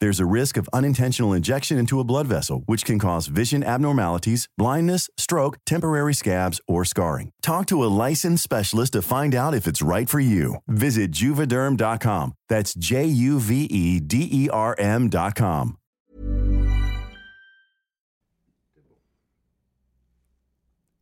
[0.00, 4.48] There's a risk of unintentional injection into a blood vessel, which can cause vision abnormalities,
[4.56, 7.30] blindness, stroke, temporary scabs, or scarring.
[7.42, 10.56] Talk to a licensed specialist to find out if it's right for you.
[10.68, 12.34] Visit juvederm.com.
[12.48, 15.76] That's J U V E D E R M.com.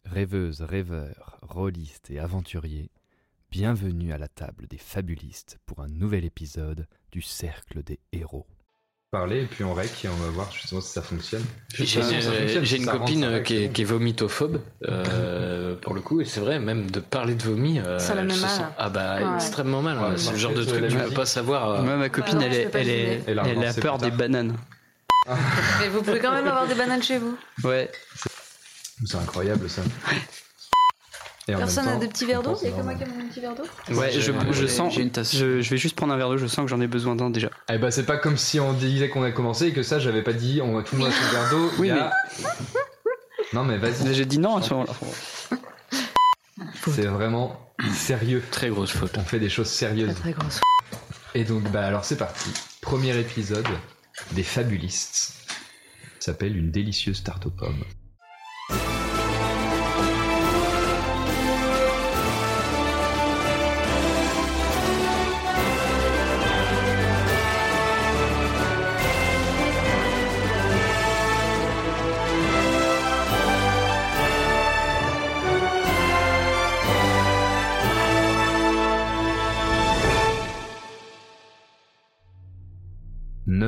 [0.06, 2.90] Rêveuses, rêveurs, rôlistes et aventuriers,
[3.50, 8.46] bienvenue à la table des fabulistes pour un nouvel épisode du Cercle des Héros.
[9.18, 11.42] Parler et puis on rec et on va voir justement si ça fonctionne.
[11.74, 13.72] J'ai une copine qui est, bon.
[13.72, 17.78] qui est vomitophobe euh, pour le coup et c'est vrai même de parler de vomi
[17.78, 18.50] euh, Ça la met mal.
[18.50, 19.34] sent- ah bah Ouais.
[19.36, 21.02] extrêmement mal Ouais, c'est le genre de truc que tu dit.
[21.08, 22.80] peux pas savoir euh, Moi, ma copine, non, elle, je est, a
[23.26, 24.54] elle a avancé peur des bananes.
[25.80, 27.36] Mais vous pouvez quand même avoir des bananes chez vous.
[27.64, 27.90] Ouais.
[29.04, 29.82] C'est incroyable ça.
[31.48, 33.28] Et Personne n'a des petits verres d'eau Il y a que moi qui ai mon
[33.28, 33.62] petit verre d'eau
[33.94, 34.94] Ouais, je, je sens.
[34.94, 35.36] j'ai une tasse.
[35.36, 37.30] Je, je vais juste prendre un verre d'eau, je sens que j'en ai besoin d'un
[37.30, 37.50] déjà.
[37.72, 40.22] Eh ben c'est pas comme si on disait qu'on a commencé et que ça j'avais
[40.22, 41.70] pas dit on va tout le monde son verre d'eau.
[41.78, 42.10] Oui, a-
[43.52, 44.92] Non mais vas-y, J'ai dit non à ce moment-là.
[46.92, 47.60] c'est vraiment
[47.92, 48.42] sérieux.
[48.50, 50.14] très grosse faute On fait des choses sérieuses.
[50.16, 50.60] Très grosse.
[51.34, 52.50] Et donc bah alors c'est parti.
[52.80, 53.66] Premier épisode
[54.32, 55.34] des Fabulistes.
[56.18, 57.84] Ça s'appelle une délicieuse tarte aux pommes.«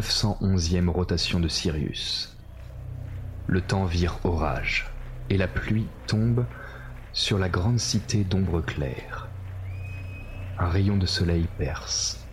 [0.08, 2.34] 911e rotation de Sirius.
[3.46, 4.91] Le temps vire orage,
[5.28, 6.46] et la pluie tombe
[7.12, 9.28] sur la grande cité d'ombre claire.
[10.58, 12.26] Un rayon de soleil perce.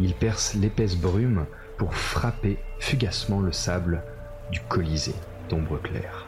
[0.00, 1.46] Il perce l'épaisse brume
[1.78, 4.02] pour frapper fugacement le sable
[4.52, 5.14] du Colisée
[5.48, 6.26] d'ombre claire.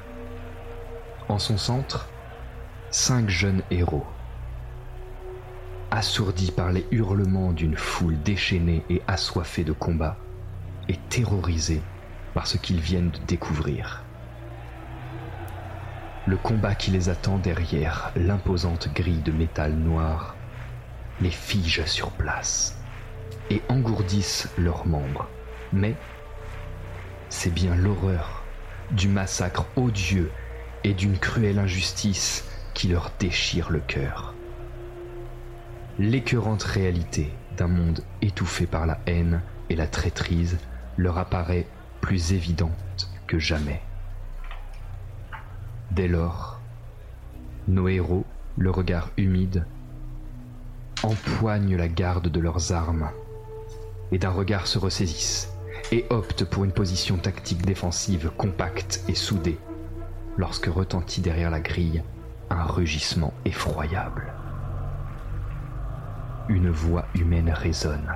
[1.29, 2.09] En son centre,
[2.91, 4.07] cinq jeunes héros.
[5.91, 10.17] Assourdis par les hurlements d'une foule déchaînée et assoiffée de combat,
[10.89, 11.83] et terrorisés
[12.35, 14.03] par ce qu'ils viennent de découvrir.
[16.27, 20.35] Le combat qui les attend derrière l'imposante grille de métal noir
[21.21, 22.79] les fige sur place
[23.49, 25.29] et engourdissent leurs membres.
[25.73, 25.95] Mais
[27.29, 28.43] c'est bien l'horreur
[28.91, 30.31] du massacre odieux
[30.85, 32.45] et d'une cruelle injustice
[32.75, 34.36] qui leur déchire le cœur.
[35.99, 39.41] L'écœurante réalité d'un monde étouffé par la haine
[39.71, 40.59] et la traîtrise
[40.99, 41.67] leur apparaît
[42.03, 43.81] plus évidente que jamais.
[45.91, 46.61] Dès lors,
[47.67, 48.27] nos héros,
[48.59, 49.65] le regard humide,
[51.03, 53.09] empoignent la garde de leurs armes
[54.13, 55.51] et d'un regard se ressaisissent
[55.93, 59.59] et optent pour une position tactique défensive compacte et soudée
[60.37, 62.03] lorsque retentit derrière la grille
[62.51, 64.33] un rugissement effroyable.
[66.49, 68.13] Une voix humaine résonne.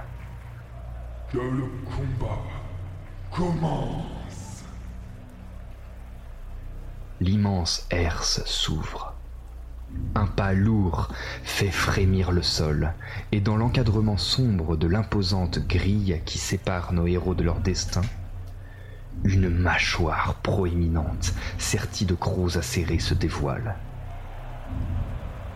[1.33, 2.43] Que le combat
[3.31, 4.65] commence.
[7.21, 9.15] L'immense herse s'ouvre.
[10.15, 11.09] Un pas lourd
[11.43, 12.93] fait frémir le sol,
[13.33, 18.03] et dans l'encadrement sombre de l'imposante grille qui sépare nos héros de leur destin,
[19.25, 23.77] une mâchoire proéminente, sertie de crocs acérés, se dévoile.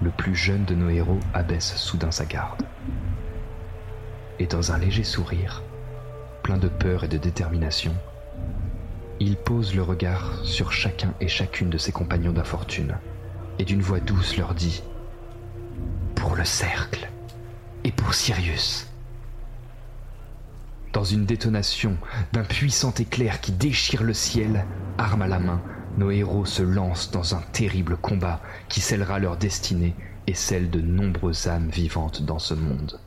[0.02, 2.67] Le plus jeune de nos héros abaisse soudain sa garde.
[4.38, 5.62] Et dans un léger sourire,
[6.43, 7.94] plein de peur et de détermination,
[9.20, 12.96] il pose le regard sur chacun et chacune de ses compagnons d'infortune
[13.58, 14.82] et d'une voix douce leur dit⁇
[16.14, 17.08] Pour le cercle
[17.85, 18.88] et pour Sirius!⁇
[20.93, 21.97] Dans une détonation
[22.32, 24.67] d'un puissant éclair qui déchire le ciel,
[24.99, 25.62] arme à la main,
[25.96, 29.94] nos héros se lancent dans un terrible combat qui scellera leur destinée
[30.26, 33.00] et celle de nombreuses âmes vivantes dans ce monde.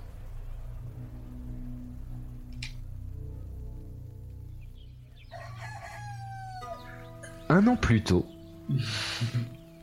[7.50, 8.26] Un an plus tôt,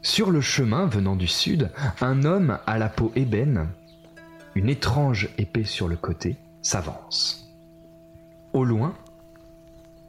[0.02, 1.70] sur le chemin venant du sud,
[2.02, 3.68] un homme à la peau ébène,
[4.54, 7.50] une étrange épée sur le côté, s'avance.
[8.52, 8.94] Au loin,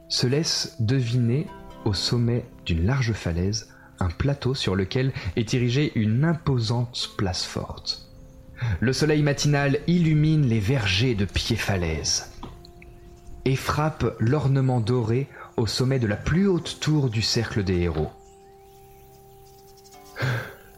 [0.08, 1.46] se laisse deviner
[1.86, 3.68] au sommet d'une large falaise
[4.00, 8.10] un plateau sur lequel est érigée une imposante place forte.
[8.80, 12.32] Le soleil matinal illumine les vergers de pieds falaises
[13.44, 18.10] et frappe l'ornement doré au sommet de la plus haute tour du cercle des héros.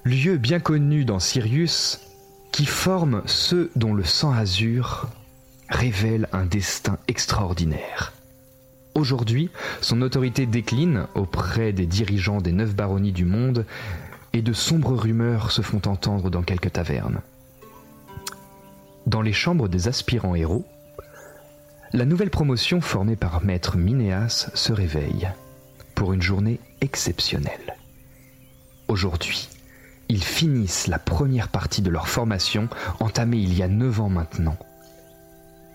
[0.04, 2.00] Lieu bien connu dans Sirius,
[2.52, 5.08] qui forme ceux dont le sang azur
[5.70, 8.12] révèle un destin extraordinaire.
[8.98, 9.48] Aujourd'hui,
[9.80, 13.64] son autorité décline auprès des dirigeants des neuf baronnies du monde
[14.32, 17.20] et de sombres rumeurs se font entendre dans quelques tavernes.
[19.06, 20.66] Dans les chambres des aspirants héros,
[21.92, 25.28] la nouvelle promotion formée par maître Minéas se réveille
[25.94, 27.76] pour une journée exceptionnelle.
[28.88, 29.48] Aujourd'hui,
[30.08, 32.68] ils finissent la première partie de leur formation
[32.98, 34.58] entamée il y a neuf ans maintenant.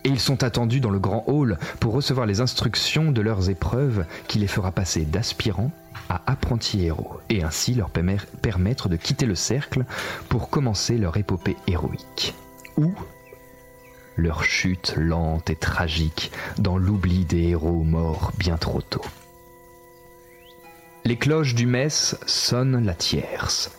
[0.03, 4.05] Et ils sont attendus dans le grand hall pour recevoir les instructions de leurs épreuves
[4.27, 5.71] qui les fera passer d'aspirants
[6.09, 9.85] à apprentis héros et ainsi leur permettre de quitter le cercle
[10.29, 12.35] pour commencer leur épopée héroïque.
[12.77, 12.93] Ou
[14.15, 19.05] leur chute lente et tragique dans l'oubli des héros morts bien trop tôt.
[21.05, 23.71] Les cloches du mess sonnent la tierce.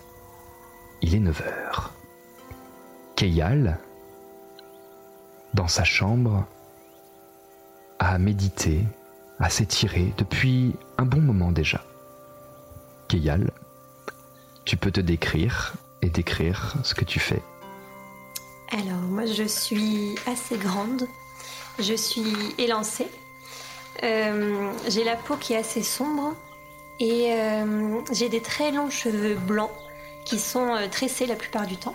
[1.03, 1.93] Il est 9 heures.
[3.17, 3.79] Keyal,
[5.55, 6.47] dans sa chambre,
[7.99, 8.85] a médité,
[9.39, 11.83] a s'étiré depuis un bon moment déjà.
[13.09, 13.51] Keyal,
[14.65, 17.43] tu peux te décrire et décrire ce que tu fais.
[18.73, 21.07] Alors, moi, je suis assez grande.
[21.79, 23.09] Je suis élancée.
[24.03, 26.35] Euh, j'ai la peau qui est assez sombre.
[26.99, 29.71] Et euh, j'ai des très longs cheveux blancs
[30.25, 31.95] qui sont euh, tressés la plupart du temps.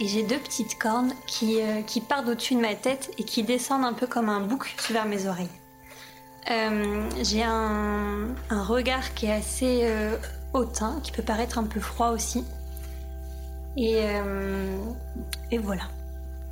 [0.00, 3.84] Et j'ai deux petites cornes qui, qui partent au-dessus de ma tête et qui descendent
[3.84, 5.48] un peu comme un bouc vers mes oreilles.
[7.20, 9.90] j'ai un, un, regard qui est assez
[10.52, 12.44] hautain, qui peut paraître un peu froid aussi.
[13.76, 14.04] Et,
[15.50, 15.82] et voilà.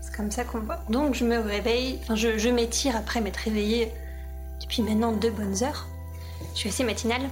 [0.00, 0.81] C'est comme ça qu'on voit.
[0.90, 3.92] Donc je me réveille, enfin je, je m'étire après m'être réveillée
[4.61, 5.87] depuis maintenant deux bonnes heures.
[6.54, 7.23] Je suis assez matinale.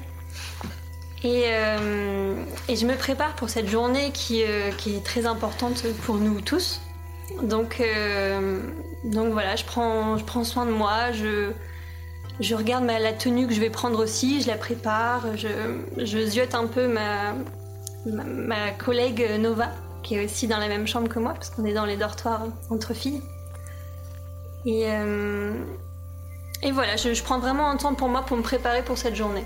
[1.24, 2.34] Et, euh,
[2.68, 6.82] et je me prépare pour cette journée qui, euh, est très importante pour nous tous.
[7.42, 8.60] Donc, euh,
[9.32, 14.42] voilà, je prends, soin de moi, je, regarde la tenue que je vais prendre aussi,
[14.42, 15.48] je la prépare, je,
[15.96, 17.32] je ziote un peu ma,
[18.78, 19.70] collègue Nova
[20.02, 22.42] qui est aussi dans la même chambre que moi, parce qu'on est dans les dortoirs
[22.68, 23.22] entre filles.
[24.66, 24.84] Et
[26.70, 29.44] voilà, je, prends vraiment un temps pour moi pour me préparer pour cette journée.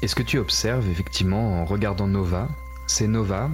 [0.00, 2.48] Et ce que tu observes effectivement en regardant Nova,
[2.86, 3.50] c'est Nova,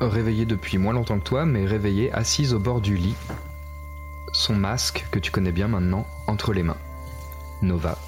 [0.00, 3.14] réveillée depuis moins longtemps que toi, mais réveillée assise au bord du lit,
[4.32, 6.76] son masque, que tu connais bien maintenant, entre les mains.
[7.62, 7.98] Nova,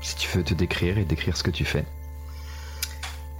[0.00, 1.84] si tu veux te décrire et décrire ce que tu fais.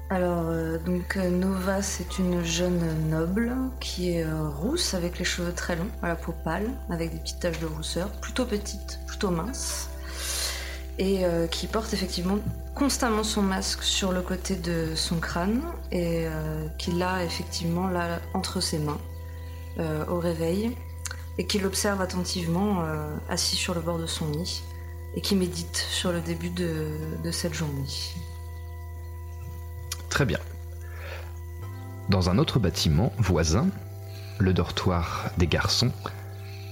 [0.08, 5.24] Alors, euh, donc euh, Nova, c'est une jeune noble qui est euh, rousse avec les
[5.24, 9.00] cheveux très longs, à la peau pâle, avec des petites taches de rousseur, plutôt petite,
[9.06, 9.90] plutôt mince,
[10.98, 12.38] et qui porte effectivement
[12.74, 15.62] constamment son masque sur le côté de son crâne
[15.92, 16.26] et
[16.78, 18.98] qui l'a effectivement là entre ses mains
[20.08, 20.76] au réveil
[21.38, 22.82] et qui l'observe attentivement
[23.28, 24.62] assis sur le bord de son lit
[25.14, 27.84] et qui médite sur le début de cette journée.
[30.08, 30.38] Très bien.
[32.08, 33.68] Dans un autre bâtiment voisin,
[34.38, 35.90] le dortoir des garçons,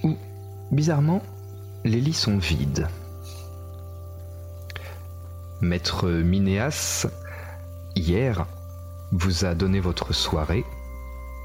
[0.02, 0.16] où,
[0.70, 1.22] bizarrement,
[1.84, 2.88] les lits sont vides.
[5.60, 7.06] Maître Minéas,
[7.96, 8.46] hier,
[9.12, 10.64] vous a donné votre soirée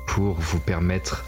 [0.07, 1.23] pour vous permettre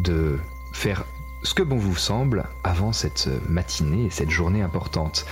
[0.00, 0.38] de
[0.74, 1.04] faire
[1.42, 5.24] ce que bon vous semble avant cette matinée et cette journée importante.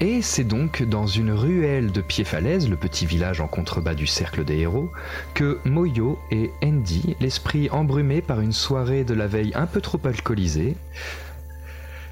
[0.00, 4.44] Et c'est donc dans une ruelle de Pied-Falaise, le petit village en contrebas du cercle
[4.44, 4.90] des héros,
[5.34, 10.00] que Moyo et Andy, l'esprit embrumé par une soirée de la veille un peu trop
[10.04, 10.76] alcoolisée,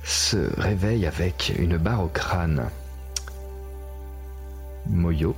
[0.05, 2.69] se réveillent avec une barre au crâne.
[4.87, 5.37] Moyo,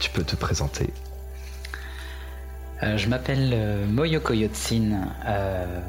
[0.00, 0.92] tu peux te présenter.
[2.82, 5.08] Euh, je m'appelle euh, Moyo Koyotsin.
[5.26, 5.80] Euh,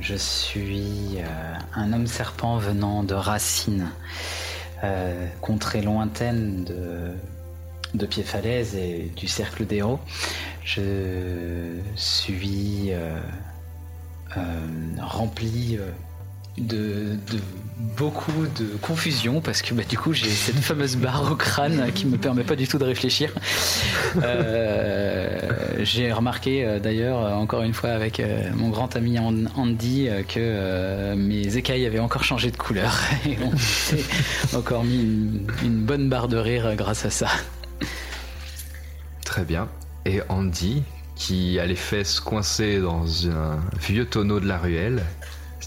[0.00, 1.18] je suis
[1.74, 3.90] un homme serpent venant de Racine,
[5.40, 7.12] contrée lointaine de,
[7.94, 9.82] de Pied-Falaise et du Cercle des.
[10.64, 12.92] Je suis
[15.00, 15.78] rempli
[16.60, 17.18] de,
[17.96, 22.06] beaucoup de confusion parce que bah, du coup j'ai cette fameuse barre au crâne qui
[22.06, 23.32] me permet pas du tout de réfléchir.
[24.22, 25.38] Euh,
[25.80, 31.14] j'ai remarqué euh, d'ailleurs encore une fois avec euh, mon grand ami An- Andy que
[31.14, 34.04] mes écailles avaient encore changé de couleur et on s'est
[34.54, 35.00] encore mis
[35.64, 37.28] une, bonne barre de rire grâce à ça.
[39.24, 39.68] Très bien.
[40.04, 40.82] Et Andy,
[41.14, 45.02] qui a les fesses coincées dans un vieux tonneau de la ruelle,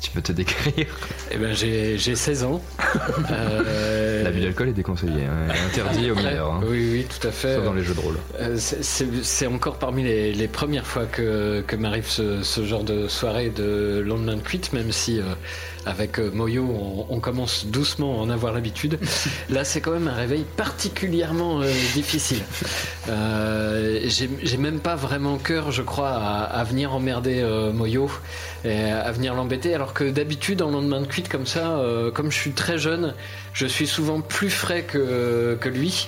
[0.01, 0.88] si tu peux te décrire.
[1.31, 2.62] Eh ben, j'ai j'ai 16 ans.
[3.31, 6.53] Euh, L'abus d'alcool est déconseillé, hein, interdit aux mineurs.
[6.53, 6.62] hein.
[6.67, 7.55] Oui, oui, tout à fait.
[7.55, 8.17] Sauf dans les jeux de rôle.
[8.39, 13.08] Euh, c'est- encore parmi les, les premières fois que, que m'arrive ce, ce genre de
[13.08, 15.24] soirée de lendemain de cuite, même si euh,
[15.86, 19.00] avec euh, Moyo on, on commence doucement à en avoir l'habitude.
[19.50, 22.42] Là, c'est quand même un réveil particulièrement euh, difficile.
[23.10, 28.10] Euh, J'ai même pas vraiment cœur, je crois, à, à venir emmerder euh, Moyo
[28.64, 31.82] et à venir l'embêter, alors que d'habitude, en lendemain de cuite comme ça,
[32.14, 33.16] comme je suis très jeune,
[33.54, 36.08] je suis souvent plus frais que, que lui.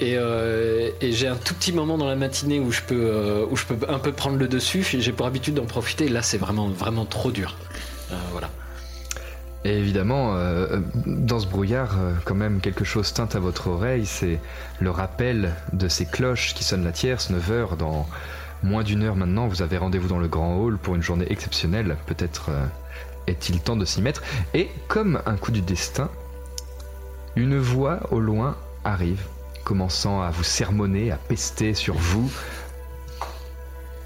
[0.00, 3.46] Et, euh, et j'ai un tout petit moment dans la matinée où je peux, euh,
[3.50, 4.84] où je peux un peu prendre le dessus.
[4.84, 6.08] J'ai pour habitude d'en profiter.
[6.08, 7.56] Là, c'est vraiment, vraiment trop dur.
[8.12, 8.50] Euh, voilà.
[9.64, 14.06] Et évidemment, euh, dans ce brouillard, euh, quand même, quelque chose teinte à votre oreille,
[14.06, 14.38] c'est
[14.80, 18.08] le rappel de ces cloches qui sonnent la tierce, 9 heures, dans
[18.62, 21.96] moins d'une heure maintenant, vous avez rendez-vous dans le grand hall pour une journée exceptionnelle,
[22.06, 22.66] peut-être euh,
[23.26, 24.22] est-il temps de s'y mettre.
[24.54, 26.08] Et comme un coup du destin,
[27.36, 29.22] une voix au loin arrive,
[29.64, 32.30] commençant à vous sermonner, à pester sur vous.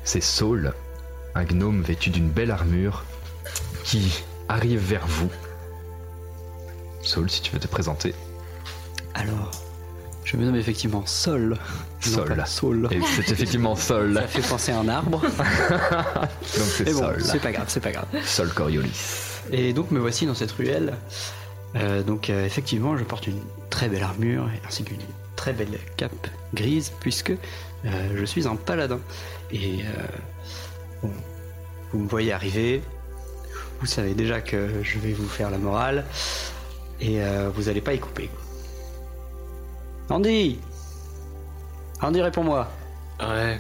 [0.05, 0.73] C'est Saul,
[1.35, 3.05] un gnome vêtu d'une belle armure,
[3.85, 5.31] qui arrive vers vous.
[7.03, 8.15] Saul, si tu veux te présenter.
[9.15, 9.51] Alors,
[10.25, 11.59] je me nomme effectivement Sol.
[12.01, 12.35] Sol.
[12.37, 12.89] Non, Saul.
[12.91, 14.15] Et c'est effectivement Sol.
[14.15, 15.21] Ça fait penser à un arbre.
[15.21, 17.23] Donc c'est bon, Sol.
[17.23, 18.07] c'est pas grave, c'est pas grave.
[18.25, 18.91] Sol Coriolis.
[19.51, 20.95] Et donc me voici dans cette ruelle.
[21.75, 23.41] Euh, donc euh, effectivement, je porte une
[23.71, 24.99] très belle armure ainsi qu'une
[25.37, 29.01] très belle cape grise puisque euh, je suis un paladin.
[29.51, 29.81] Et
[31.03, 31.11] bon,
[31.93, 32.83] vous me voyez arriver.
[33.81, 36.05] Vous savez déjà que je vais vous faire la morale
[37.03, 38.31] et euh, vous allez pas y couper.
[40.09, 40.59] Andy,
[42.01, 42.69] Andy, réponds-moi.
[43.21, 43.59] Ouais.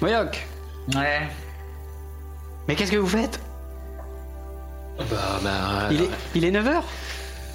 [0.00, 0.46] Moyoc.
[0.94, 1.20] Ouais.
[2.68, 3.40] Mais qu'est-ce que vous faites?
[4.98, 5.04] Bah,
[5.42, 6.82] bah, il, est, il est 9h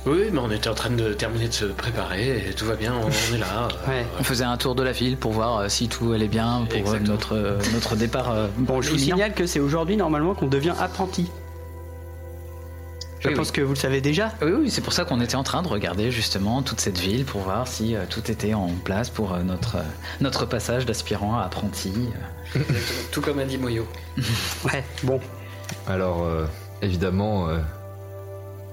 [0.07, 2.93] Oui, mais on était en train de terminer de se préparer et tout va bien.
[2.95, 3.67] On, on est là.
[3.87, 4.05] euh, Ouais.
[4.19, 6.73] On faisait un tour de la ville pour voir euh, si tout allait bien pour
[6.75, 7.13] euh, Exactement.
[7.13, 8.31] notre, euh, notre départ.
[8.31, 11.29] euh, Bon, je vous signale que c'est aujourd'hui normalement qu'on devient apprenti.
[13.25, 13.53] Je Oui, pense oui.
[13.53, 14.33] que vous le savez déjà.
[14.41, 17.25] Oui, oui, c'est pour ça qu'on était en train de regarder justement toute cette ville
[17.25, 19.83] pour voir si euh, tout était en place pour euh, notre, euh,
[20.21, 21.91] notre passage d'aspirant à apprenti.
[23.11, 23.87] Tout comme a dit Moyo.
[24.63, 25.19] Ouais, bon.
[25.87, 26.45] Alors, euh,
[26.81, 27.57] évidemment, euh,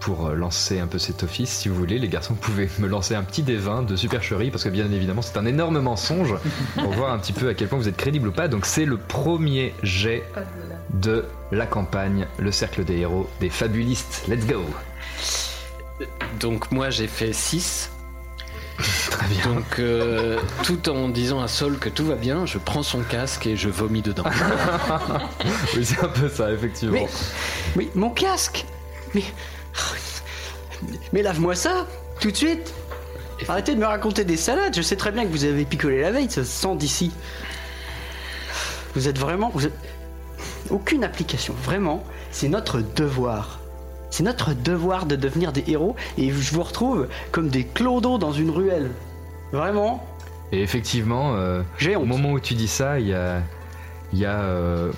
[0.00, 3.14] pour lancer un peu cet office, si vous voulez, les garçons, vous pouvez me lancer
[3.14, 6.34] un petit D20 de supercherie, parce que bien évidemment, c'est un énorme mensonge,
[6.74, 8.48] pour voir un petit peu à quel point vous êtes crédible ou pas.
[8.48, 10.24] Donc, c'est le premier jet
[11.02, 14.24] de la campagne, le cercle des héros, des fabulistes.
[14.28, 14.62] Let's go
[16.40, 17.90] Donc, moi, j'ai fait 6.
[19.10, 19.54] Très bien.
[19.54, 23.46] Donc, euh, tout en disant à Sol que tout va bien, je prends son casque
[23.46, 24.24] et je vomis dedans.
[25.76, 26.94] oui, c'est un peu ça, effectivement.
[26.94, 27.08] Mais,
[27.76, 28.64] mais mon casque
[29.14, 29.24] Mais.
[31.12, 31.86] Mais lave-moi ça
[32.20, 32.74] Tout de suite
[33.48, 36.12] Arrêtez de me raconter des salades, je sais très bien que vous avez picolé la
[36.12, 37.10] veille, ça se sent d'ici.
[38.94, 39.50] Vous êtes vraiment.
[39.52, 39.72] Vous êtes...
[40.72, 43.60] Aucune application, vraiment, c'est notre devoir.
[44.10, 48.32] C'est notre devoir de devenir des héros et je vous retrouve comme des clodos dans
[48.32, 48.90] une ruelle.
[49.52, 50.04] Vraiment,
[50.52, 52.06] Et effectivement, euh, j'ai au honte.
[52.06, 53.42] moment où tu dis ça, il y a,
[54.12, 54.92] il y a euh,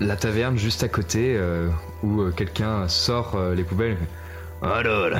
[0.00, 1.70] la taverne juste à côté euh,
[2.02, 3.98] où euh, quelqu'un sort euh, les poubelles.
[4.62, 5.10] Alors,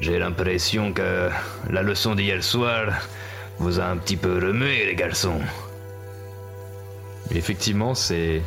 [0.00, 1.30] j'ai l'impression que
[1.70, 2.92] la leçon d'hier soir
[3.58, 5.40] vous a un petit peu remué, les garçons.
[7.30, 8.42] Et effectivement, c'est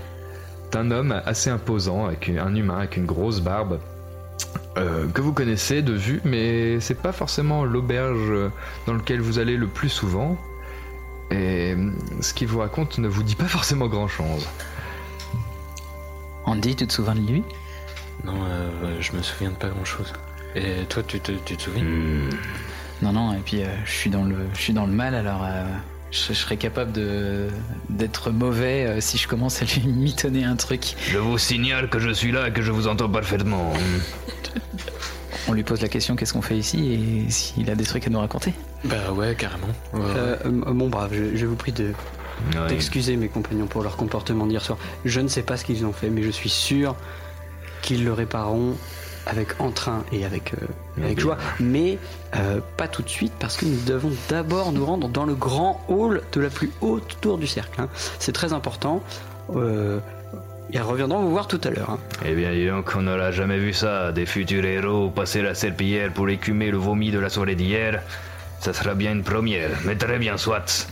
[0.74, 3.79] un homme assez imposant, avec une- un humain avec une grosse barbe.
[4.77, 8.31] euh, que vous connaissez de vue, mais c'est pas forcément l'auberge
[8.88, 10.38] dans laquelle vous allez le plus souvent.
[11.31, 14.48] Et euh, ce qu'il vous raconte ne vous dit pas forcément grand chose.
[16.45, 17.43] Andy, tu te souviens de lui?
[18.24, 18.69] Non, euh,
[19.01, 20.13] je me souviens de pas grand chose.
[20.55, 21.83] Et toi, tu te, tu te souviens?
[23.01, 25.43] Non, non, et puis euh, je suis dans le, je suis dans le mal, alors
[25.43, 25.63] euh,
[26.11, 27.47] je, je serais capable de
[27.89, 30.95] d'être mauvais euh, si je commence à lui mitonner un truc.
[31.09, 33.71] Je vous signale que je suis là et que je vous entends parfaitement.
[35.47, 38.09] On lui pose la question qu'est-ce qu'on fait ici et s'il a des trucs à
[38.09, 38.53] nous raconter.
[38.83, 39.67] Bah ouais, carrément.
[39.93, 40.01] Ouais.
[40.15, 41.93] Euh, euh, mon brave, je, je vous prie de
[42.55, 42.67] Ouais.
[42.69, 44.77] d'excuser mes compagnons pour leur comportement d'hier soir.
[45.03, 46.95] Je ne sais pas ce qu'ils ont fait, mais je suis sûr
[47.81, 48.77] qu'ils le répareront
[49.29, 51.38] avec entrain et avec, euh, avec joie.
[51.59, 51.98] Mais
[52.36, 55.83] euh, pas tout de suite, parce que nous devons d'abord nous rendre dans le grand
[55.88, 57.81] hall de la plus haute tour du cercle.
[57.81, 57.89] hein.
[58.19, 59.03] C'est très important.
[59.55, 60.00] Euh,
[60.71, 61.89] ils reviendront vous voir tout à l'heure.
[61.91, 62.00] hein.
[62.25, 64.12] Eh bien, dis donc, on n'aura jamais vu ça.
[64.12, 68.01] Des futurs héros passer la serpillière pour écumer le vomi de la soirée d'hier.
[68.59, 70.88] Ça sera bien une première, mais très bien, soit.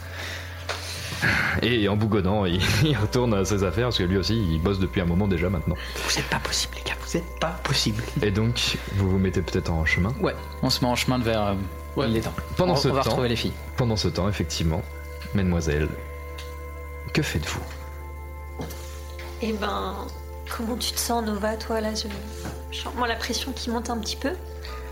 [1.62, 4.80] Et en bougonnant, il, il retourne à ses affaires parce que lui aussi, il bosse
[4.80, 5.76] depuis un moment déjà maintenant.
[6.08, 8.04] Vous êtes pas possible, les gars, vous êtes pas possible.
[8.22, 10.14] Et donc, vous vous mettez peut-être en chemin.
[10.22, 11.42] Ouais, on se met en chemin de vers.
[11.48, 11.54] euh,
[11.96, 12.06] Ouais.
[12.10, 12.34] Il est temps.
[12.58, 13.54] Pendant on, ce on va temps- retrouver les filles.
[13.76, 14.84] Pendant ce temps, effectivement,
[15.34, 15.90] mademoiselle,
[17.12, 17.62] que faites-vous?
[19.42, 19.96] Eh ben,
[20.56, 22.08] comment tu te sens, Nova, toi, là je...
[22.72, 24.32] je sens moi la pression qui monte un petit peu.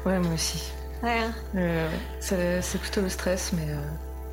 [0.06, 0.64] Ouais, moi aussi.
[1.04, 1.32] Ouais, hein.
[1.56, 1.88] Euh,
[2.20, 3.76] c'est c'est plutôt le stress, mais, euh,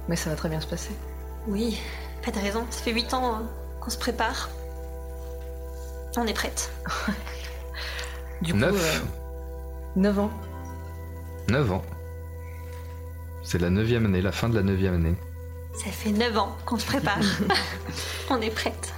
[0.09, 0.93] mais ça va très bien se passer.
[1.47, 1.79] Oui,
[2.25, 2.65] pas de raison.
[2.71, 3.43] Ça fait 8 ans hein,
[3.81, 4.49] qu'on se prépare.
[6.17, 6.71] On est prête.
[8.43, 9.03] Du coup, Neuf.
[9.95, 10.31] 9 ans.
[11.49, 11.83] 9 ans.
[13.45, 15.15] C'est la neuvième année, la fin de la neuvième année.
[15.75, 17.21] Ça fait 9 ans qu'on se prépare.
[18.31, 18.93] On est prête.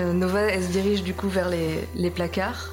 [0.00, 2.70] Euh, Nova, elle se dirige du coup vers les, les placards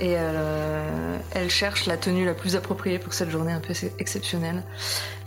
[0.00, 3.86] et euh, elle cherche la tenue la plus appropriée pour cette journée un peu ex-
[4.00, 4.64] exceptionnelle.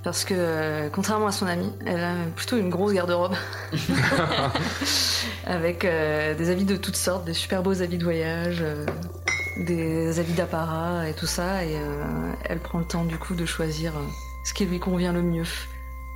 [0.05, 3.33] Parce que, euh, contrairement à son amie, elle a plutôt une grosse garde-robe.
[5.47, 8.85] Avec euh, des habits de toutes sortes, des super beaux habits de voyage, euh,
[9.57, 11.65] des habits d'apparat et tout ça.
[11.65, 11.75] Et
[12.43, 13.93] elle prend le temps du coup de choisir
[14.43, 15.47] ce qui lui convient le mieux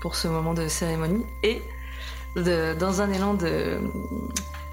[0.02, 1.26] pour ce moment de cérémonie.
[1.42, 1.64] Et
[2.36, 3.80] de- dans un élan de,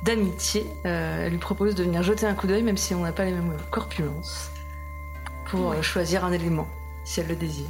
[0.03, 3.25] d'amitié, elle lui propose de venir jeter un coup d'œil, même si on n'a pas
[3.25, 4.51] les mêmes corpulences,
[5.47, 6.69] pour choisir un élément,
[7.05, 7.65] si elle le désire.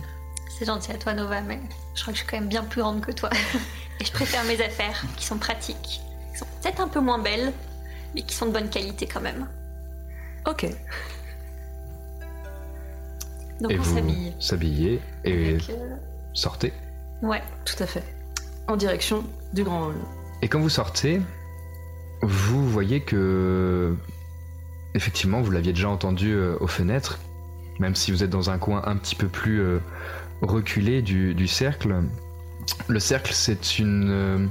[0.59, 1.61] C'est gentil à toi, Nova, mais
[1.95, 3.29] je crois que je suis quand même bien plus grande que toi.
[4.01, 6.01] Et je préfère mes affaires, qui sont pratiques,
[6.33, 7.53] qui sont peut-être un peu moins belles,
[8.15, 9.47] mais qui sont de bonne qualité quand même.
[10.47, 10.67] Ok.
[13.61, 14.35] Donc et on s'habille.
[14.39, 15.97] s'habillez et Avec, euh,
[16.33, 16.73] sortez.
[17.23, 17.43] Ouais.
[17.65, 18.05] Tout à fait.
[18.69, 19.97] En direction du grand hall.
[20.43, 21.21] Et quand vous sortez,
[22.23, 23.95] vous voyez que
[24.95, 27.19] effectivement vous l'aviez déjà entendu euh, aux fenêtres,
[27.79, 29.79] même si vous êtes dans un coin un petit peu plus euh,
[30.43, 32.03] reculé du, du cercle.
[32.89, 34.47] Le cercle, c'est une, euh,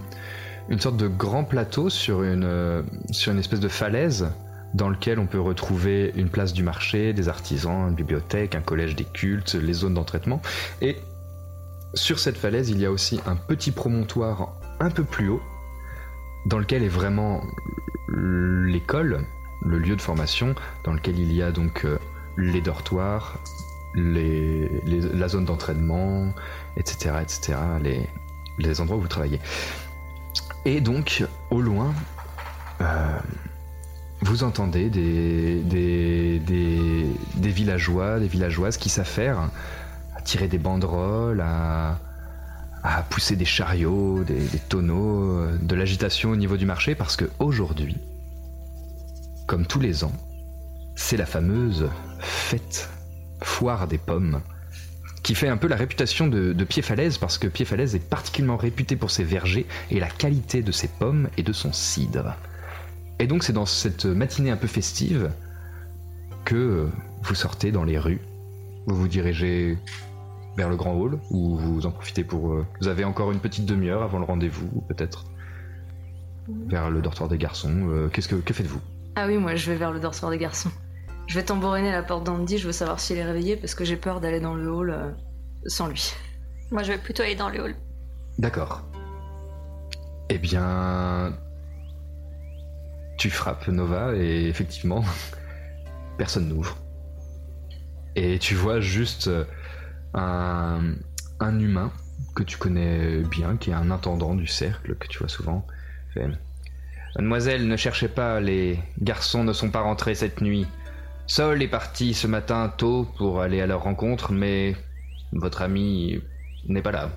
[0.70, 4.32] une sorte de grand plateau sur une, euh, sur une espèce de falaise
[4.74, 8.96] dans lequel on peut retrouver une place du marché, des artisans, une bibliothèque, un collège
[8.96, 10.42] des cultes, les zones d'entraînement.
[10.82, 10.98] Et
[11.94, 15.42] sur cette falaise, il y a aussi un petit promontoire un peu plus haut,
[16.46, 17.42] dans lequel est vraiment
[18.10, 19.26] l'école,
[19.66, 21.98] le lieu de formation, dans lequel il y a donc euh,
[22.38, 23.40] les dortoirs,
[23.96, 26.34] la zone d'entraînement,
[26.78, 27.58] etc., etc.,
[28.60, 29.40] les, endroits où vous travaillez.
[30.66, 31.94] Et donc, au loin,
[32.82, 33.20] euh,
[34.22, 35.62] vous entendez des,
[37.38, 39.50] villageois, des villageoises qui s'affairent
[40.16, 42.00] à tirer des banderoles, à,
[42.84, 47.16] à pousser des chariots, des, des tonneaux, euh, de l'agitation au niveau du marché, parce
[47.16, 47.98] que aujourd'hui,
[49.48, 50.14] comme tous les ans,
[50.96, 52.90] c'est la fameuse fête,
[53.46, 54.42] foire des pommes,
[55.24, 58.96] qui fait un peu la réputation de, de Pied-Falaise, parce que Pied-Falaise est particulièrement réputé
[58.96, 62.36] pour ses vergers et la qualité de ses pommes et de son cidre.
[63.20, 65.32] Et donc c'est dans cette matinée un peu festive
[66.44, 66.90] que
[67.24, 68.20] vous sortez dans les rues,
[68.88, 69.78] vous vous dirigez
[70.58, 72.54] vers le grand hall, ou vous en profitez pour...
[72.54, 75.26] euh, vous avez encore une petite demi-heure avant le rendez-vous, ou peut-être
[76.68, 77.90] vers le dortoir des garçons.
[77.90, 78.82] euh, Qu'est-ce que, que faites-vous?
[79.16, 80.72] Ah oui, moi je vais vers le dortoir des garçons.
[81.28, 83.84] Je vais tambouriner à la porte d'Andy, je veux savoir s'il est réveillé parce que
[83.84, 85.12] j'ai peur d'aller dans le hall euh,
[85.66, 86.14] sans lui.
[86.72, 87.76] Moi, je vais plutôt aller dans le hall.
[88.38, 88.84] D'accord.
[90.30, 91.38] Eh bien...
[93.18, 95.04] Tu frappes Nova et effectivement,
[96.18, 96.78] personne n'ouvre.
[98.16, 99.46] Et tu vois juste euh,
[100.14, 100.96] un,
[101.40, 101.92] un humain
[102.36, 105.66] que tu connais bien, qui est un intendant du cercle, que tu vois souvent.
[106.14, 106.28] Fait,
[107.16, 110.68] Mademoiselle, ne cherchez pas, les garçons ne sont pas rentrés cette nuit.
[111.28, 114.76] Sol est parti ce matin tôt pour aller à leur rencontre, mais
[115.32, 116.22] votre ami
[116.68, 117.10] n'est pas là.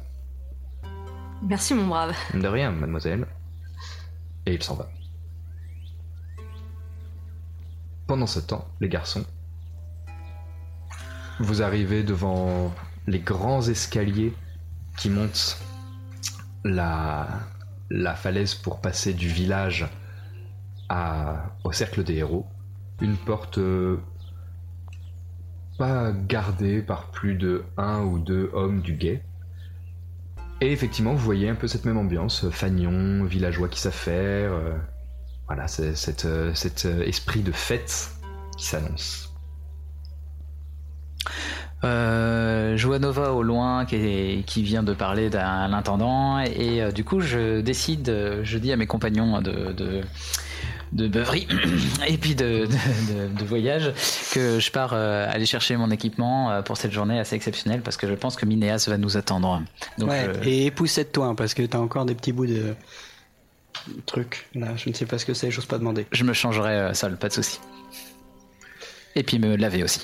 [1.42, 2.14] Merci, mon brave.
[2.34, 3.26] De rien, mademoiselle.
[4.46, 4.90] Et il s'en va.
[8.06, 9.26] Pendant ce temps, les garçons,
[11.38, 12.74] vous arrivez devant
[13.06, 14.32] les grands escaliers
[14.96, 15.58] qui montent
[16.64, 17.28] la,
[17.90, 19.86] la falaise pour passer du village
[20.88, 22.46] à, au cercle des héros.
[23.00, 23.98] Une porte euh,
[25.78, 29.22] pas gardée par plus de un ou deux hommes du guet.
[30.60, 34.52] Et effectivement, vous voyez un peu cette même ambiance, fagnon, villageois qui s'affaire.
[34.52, 34.76] euh,
[35.46, 36.52] voilà, c'est cet, euh,
[36.84, 38.10] euh, esprit de fête
[38.56, 39.32] qui s'annonce.
[41.84, 47.04] Euh, je vois Nova au loin qui, vient de parler d'un l'intendant et euh, du
[47.04, 50.02] coup je décide, euh, je dis à mes compagnons de,
[50.92, 51.46] de beuverie
[52.08, 53.92] et puis de, de, de- de voyage
[54.32, 57.96] que je pars euh, aller chercher mon équipement euh, pour cette journée assez exceptionnelle parce
[57.96, 59.62] que je pense que Minéas va nous attendre.
[59.98, 62.74] Donc, ouais, euh, et poussette-toi, hein, parce que t'as encore des petits bouts de
[64.06, 64.48] trucs.
[64.54, 66.06] Là, je ne sais pas ce que c'est, j'ose pas demander.
[66.12, 67.60] je me changerai seul, pas de souci.
[69.14, 70.00] Et puis me laver aussi.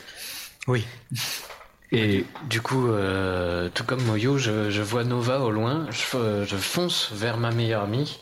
[0.67, 0.85] Oui.
[1.95, 5.87] Et du coup, euh, tout comme Moyo, je, je vois Nova au loin.
[5.91, 8.19] Je, euh, je fonce vers ma meilleure amie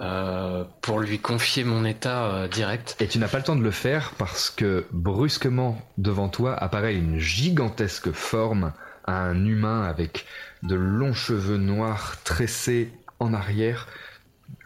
[0.00, 2.94] euh, pour lui confier mon état euh, direct.
[3.00, 6.94] Et tu n'as pas le temps de le faire parce que brusquement devant toi apparaît
[6.94, 8.74] une gigantesque forme,
[9.06, 10.26] un humain avec
[10.62, 13.88] de longs cheveux noirs tressés en arrière,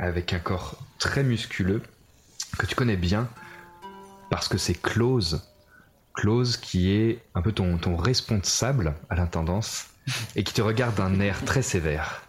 [0.00, 1.82] avec un corps très musculeux,
[2.58, 3.28] que tu connais bien
[4.28, 5.42] parce que c'est Close.
[6.14, 9.86] Close qui est un peu ton, ton responsable à l'intendance
[10.36, 12.22] et qui te regarde d'un air très sévère.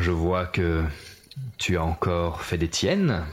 [0.00, 0.84] Je vois que
[1.58, 3.24] tu as encore fait des tiennes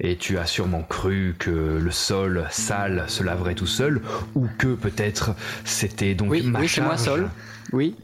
[0.00, 4.00] et tu as sûrement cru que le sol sale se laverait tout seul
[4.34, 7.04] ou que peut-être c'était donc Oui, ma oui, c'est moi, charge.
[7.04, 7.30] Sol.
[7.72, 7.96] Oui.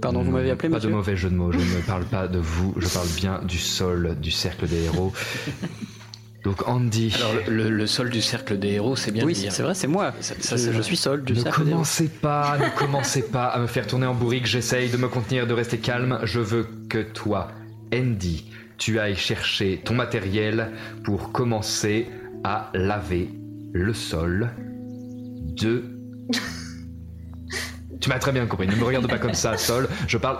[0.00, 2.26] Pardon, vous m'avez appelé, Pas monsieur de mauvais jeu de mots, je ne parle pas
[2.26, 5.12] de vous, je parle bien du sol du cercle des héros.
[6.42, 9.38] Donc Andy, Alors, le, le- le sol du cercle des héros, c'est bien Oui, de
[9.40, 9.52] dire.
[9.52, 10.14] c'est vrai, c'est moi.
[10.20, 11.76] Ça- je, ça, suis Sol du ne cercle des héros.
[11.78, 15.46] commencez pas, ne commencez pas à me faire tourner en bourrique, j'essaye de me contenir,
[15.46, 16.18] de rester calme.
[16.24, 17.48] Je veux que toi,
[17.94, 18.46] Andy,
[18.78, 20.70] tu ailles chercher ton matériel
[21.04, 22.06] pour commencer
[22.44, 23.28] à laver
[23.72, 24.48] le sol
[25.56, 25.84] de...
[28.00, 29.88] Tu m'as très bien compris, ne me regarde pas comme ça, Sol.
[30.08, 30.38] Je parle...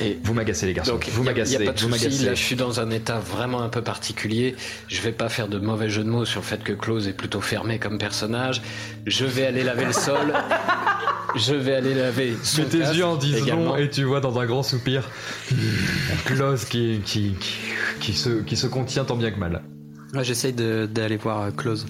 [0.00, 2.04] Et Vous m'agacez les garçons, Donc, vous il n'y a, m'agacez, pas de vous souci.
[2.04, 2.24] m'agacez.
[2.24, 4.56] Là, je suis dans un état vraiment un peu particulier.
[4.88, 7.12] Je vais pas faire de mauvais jeu de mots sur le fait que Close est
[7.12, 8.62] plutôt fermé comme personnage.
[9.06, 10.34] Je vais aller laver le sol.
[11.36, 13.76] Je vais aller laver son Mets tes yeux en disant également.
[13.76, 15.02] et tu vois dans un grand soupir
[16.24, 17.58] Klaus qui, qui, qui,
[18.00, 19.62] qui se, qui se contient tant bien que mal.
[20.14, 21.86] Ouais, J'essaye de- d'aller voir euh, Close.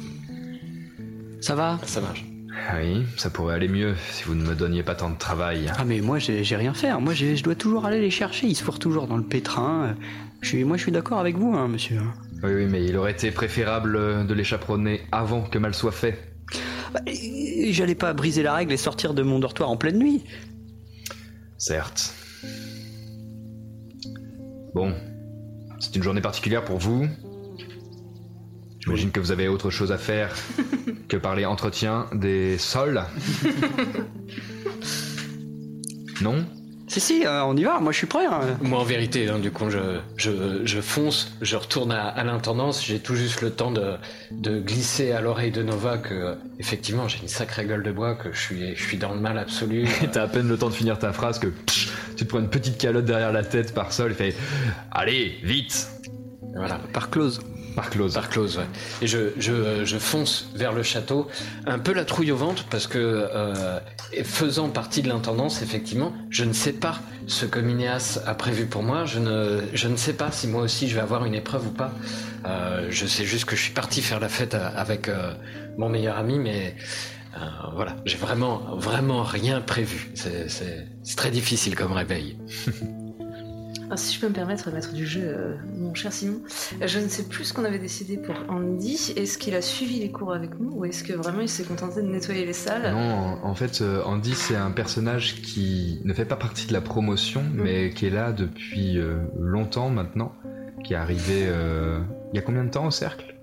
[1.41, 1.79] Ça va?
[1.85, 2.25] Ça marche.
[2.71, 5.71] Ah Oui, ça pourrait aller mieux si vous ne me donniez pas tant de travail.
[5.77, 6.89] Ah mais moi j'ai rien fait.
[6.89, 7.01] hein.
[7.01, 8.47] Moi je dois toujours aller les chercher.
[8.47, 9.97] Ils se fourrent toujours dans le pétrin.
[10.41, 12.01] Je suis, moi je suis d'accord avec vous, hein, monsieur.
[12.43, 16.19] Oui, oui, mais il aurait été préférable de les chaperonner avant que mal soit fait.
[16.93, 17.01] Bah,
[17.71, 20.25] J'allais pas briser la règle et sortir de mon dortoir en pleine nuit.
[21.59, 22.15] Certes.
[24.75, 24.95] Bon,
[25.81, 27.09] c'est une journée particulière pour vous.
[28.89, 30.35] J'imagine que vous avez autre chose à faire
[31.09, 33.03] que parler entretien des sols.
[36.21, 36.45] non?
[36.91, 37.81] Si si, euh, on y va.
[37.81, 38.25] Moi je suis prêt.
[38.25, 38.41] hein.
[38.63, 42.83] Moi, en vérité, hein, du coup, je, je, je fonce, je retourne à, à l'intendance.
[42.83, 43.97] J'ai tout juste le temps de,
[44.31, 48.15] de glisser à l'oreille de Nova que, euh, effectivement, j'ai une sacrée gueule de bois,
[48.15, 49.87] que je suis, je suis dans le mal absolu.
[50.03, 52.39] Et t'as à peine le temps de finir ta phrase que psh, tu te prends
[52.41, 54.35] une petite calotte derrière la tête par sol et fait
[54.91, 55.89] Allez, vite
[56.57, 56.81] Voilà.
[56.95, 57.43] Par Close.
[57.79, 58.15] Par close.
[58.15, 58.67] Par close, ouais.
[59.03, 61.29] Et je, je, je fonce vers le château,
[61.65, 63.79] un peu la trouille au ventre, parce que euh,
[64.25, 68.83] faisant partie de l'intendance, effectivement, je ne sais pas ce que Minéas a prévu pour
[68.83, 69.05] moi.
[69.05, 71.71] Je ne, je ne sais pas si moi aussi je vais avoir une épreuve ou
[71.71, 71.93] pas.
[72.47, 75.35] Euh, je sais juste que je suis parti faire la fête euh, avec euh,
[75.77, 76.75] mon meilleur ami, mais
[77.73, 80.11] voilà, j'ai vraiment, vraiment rien prévu.
[80.15, 82.37] C'est très difficile comme réveil.
[83.91, 86.41] Ah, si je peux me permettre, maître du jeu, euh, mon cher Simon,
[86.85, 89.15] je ne sais plus ce qu'on avait décidé pour Andy.
[89.17, 92.03] Est-ce qu'il a suivi les cours avec nous ou est-ce que vraiment il s'est contenté
[92.03, 92.93] de nettoyer les salles?
[92.93, 96.81] Non, en, fait, euh, Andy, c'est un personnage qui ne fait pas partie de la
[96.83, 97.63] promotion, Mm.
[97.63, 100.33] mais qui est là depuis euh, longtemps maintenant,
[100.85, 101.99] qui est arrivé euh,
[102.33, 103.37] il y a combien de temps au cercle?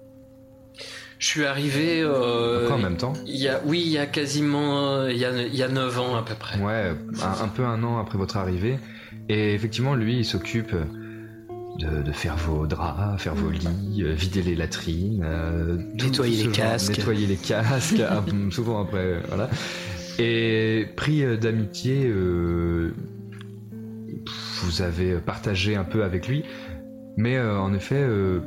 [1.18, 2.02] Je suis arrivé.
[2.04, 5.08] euh, en même temps il y a, Oui, il y a quasiment.
[5.08, 6.60] Il y a, il y a 9 ans à peu près.
[6.60, 8.78] Ouais, un, un peu un an après votre arrivée.
[9.30, 10.74] Et effectivement, lui, il s'occupe
[11.80, 16.52] de, de faire vos draps, faire vos lits, euh, vider les latrines, euh, Nettoyer les
[16.52, 16.98] casques.
[16.98, 19.50] nettoyer les casques, un- souvent après, euh, voilà.
[20.20, 22.94] Et pris euh, d'amitié, euh,
[24.62, 26.44] vous avez partagé un peu avec lui,
[27.18, 28.40] mais euh, en effet, euh,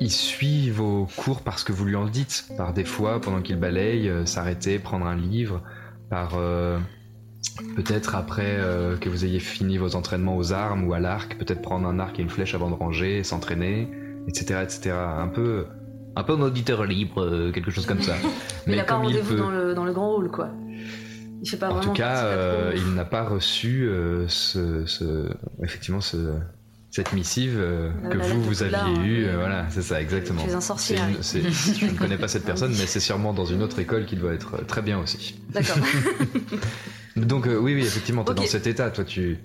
[0.00, 2.46] il suit vos cours parce que vous lui en dites.
[2.58, 5.62] Par des fois, pendant qu'il balaye, euh, s'arrêter, prendre un livre,
[6.10, 6.78] par euh,
[7.76, 11.62] peut-être après euh, que vous ayez fini vos entraînements aux armes ou à l'arc, peut-être
[11.62, 13.88] prendre un arc et une flèche avant de ranger, s'entraîner,
[14.28, 14.94] etc., etc.
[14.96, 15.66] Un peu,
[16.16, 18.14] un peu un auditeur libre, euh, quelque chose comme ça.
[18.66, 20.50] Mais il a pas rendez-vous peut- dans, le, dans le grand hall, quoi.
[21.42, 23.88] Il fait pas en tout cas, euh, il n'a pas reçu
[24.26, 25.28] ce, ce-
[25.62, 26.32] effectivement ce,
[26.90, 29.04] cette missive euh, Euh, que vous, vous aviez hein.
[29.04, 29.26] eue.
[29.26, 30.42] euh, voilà, c'est ça, exactement.
[30.48, 33.62] Es un sorcier, une- je ne connais pas cette personne, mais c'est sûrement dans une
[33.62, 35.38] autre école qui doit être très bien aussi.
[35.52, 35.76] D'accord.
[37.16, 38.36] Donc euh, oui, oui, effectivement, tu es Ok.
[38.38, 38.90] dans cet état.
[38.90, 39.38] Toi, tu,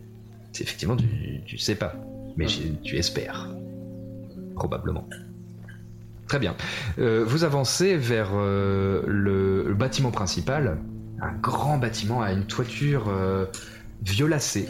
[0.51, 1.05] c'est- effectivement, tu,
[1.45, 1.95] tu sais pas,
[2.37, 2.45] mais
[2.83, 3.49] tu espères,
[4.55, 5.07] probablement.
[6.27, 6.55] Très bien.
[6.99, 10.77] Euh, vous avancez vers euh, le, le bâtiment principal,
[11.21, 13.45] un grand bâtiment à une toiture euh,
[14.03, 14.67] violacée,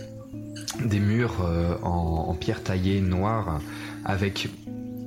[0.84, 1.42] des murs
[1.84, 3.60] en, en pierre taillée noire,
[4.06, 4.50] avec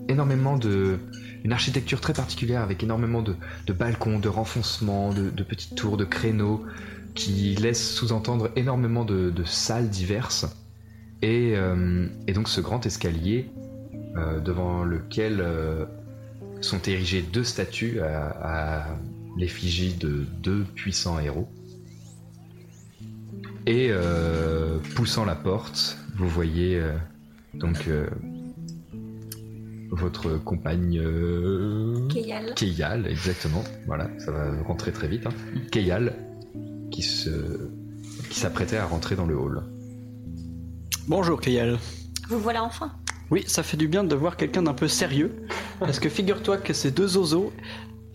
[0.08, 0.98] énormément de
[1.44, 5.96] une architecture très particulière, avec énormément de, de balcons, de renfoncements, de, de petites tours,
[5.98, 6.64] de créneaux,
[7.14, 10.46] qui laissent sous-entendre énormément de, de salles diverses.
[11.22, 13.50] Et, euh, et donc ce grand escalier
[14.16, 15.86] euh, devant lequel euh,
[16.60, 18.86] sont érigées deux statues à, à
[19.36, 21.48] l'effigie de deux puissants héros.
[23.66, 23.90] Et
[24.94, 26.82] poussant la porte, vous voyez
[27.54, 27.88] donc
[29.90, 31.00] votre compagne
[32.10, 32.54] Keyal.
[32.54, 33.64] Keyal, exactement.
[33.86, 35.26] Voilà, ça va rentrer très vite.
[35.26, 35.32] Hein.
[35.72, 36.12] Keyal
[36.94, 37.30] qui se
[38.30, 39.64] qui s'apprêtait à rentrer dans le hall.
[41.08, 41.78] Bonjour Kayal.
[42.28, 42.92] Vous voilà enfin.
[43.30, 45.34] Oui, ça fait du bien de voir quelqu'un d'un peu sérieux.
[45.80, 47.52] Parce que figure-toi que ces deux oiseaux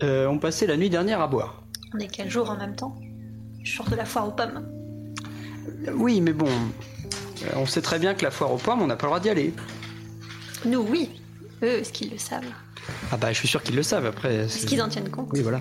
[0.02, 1.62] euh, ont passé la nuit dernière à boire.
[1.94, 2.98] On est quel jour en même temps?
[3.62, 4.66] Jour de la foire aux pommes.
[5.94, 8.96] Oui, mais bon, euh, on sait très bien que la foire aux pommes, on n'a
[8.96, 9.52] pas le droit d'y aller.
[10.64, 11.10] Nous, oui.
[11.62, 12.44] Eux, est-ce qu'ils le savent?
[13.12, 14.36] Ah bah, je suis sûr qu'ils le savent après.
[14.36, 15.28] Est-ce qu'ils en tiennent compte?
[15.32, 15.60] Oui, voilà.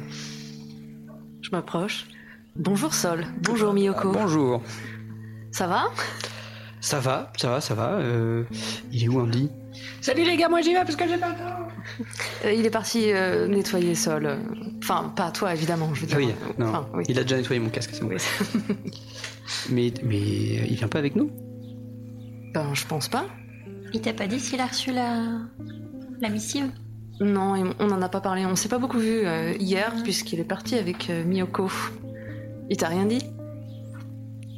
[1.42, 2.08] Je m'approche.
[2.56, 3.26] Bonjour Sol.
[3.42, 4.10] Bonjour Miyoko.
[4.14, 4.62] Ah, bonjour.
[5.52, 5.86] Ça va?
[6.82, 7.94] Ça va, ça va, ça va.
[7.94, 8.44] euh,
[8.92, 9.50] Il est où Andy?
[10.02, 11.68] Salut les gars, moi j'y vais parce que j'ai pas le temps.
[12.46, 14.38] Euh, il est parti euh, nettoyer Sol.
[14.82, 16.18] Enfin, pas toi évidemment, je veux dire.
[16.18, 16.70] Oui, non.
[16.70, 17.04] Enfin, oui.
[17.10, 18.10] Il a déjà nettoyé mon casque, c'est bon.
[19.70, 21.32] mais, mais il vient pas avec nous?
[22.54, 23.26] Ben, je pense pas.
[23.94, 25.24] Il t'a pas dit s'il a reçu la,
[26.22, 26.70] la missive?
[27.20, 28.46] Non, on n'en a pas parlé.
[28.46, 31.70] On s'est pas beaucoup vu euh, hier puisqu'il est parti avec euh, Miyoko.
[32.70, 33.26] Il t'a rien dit?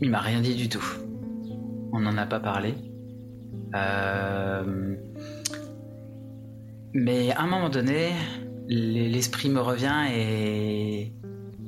[0.01, 0.83] Il m'a rien dit du tout.
[1.93, 2.75] On n'en a pas parlé.
[3.73, 4.95] Euh,
[6.93, 8.11] Mais à un moment donné,
[8.67, 11.13] l'esprit me revient et...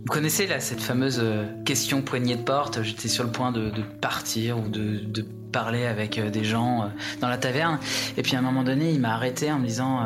[0.05, 3.71] Vous connaissez là cette fameuse euh, question poignée de porte J'étais sur le point de,
[4.01, 7.79] partir ou de, parler avec euh, des gens dans la taverne.
[8.17, 10.01] Et puis à un moment donné, il m'a arrêté en me disant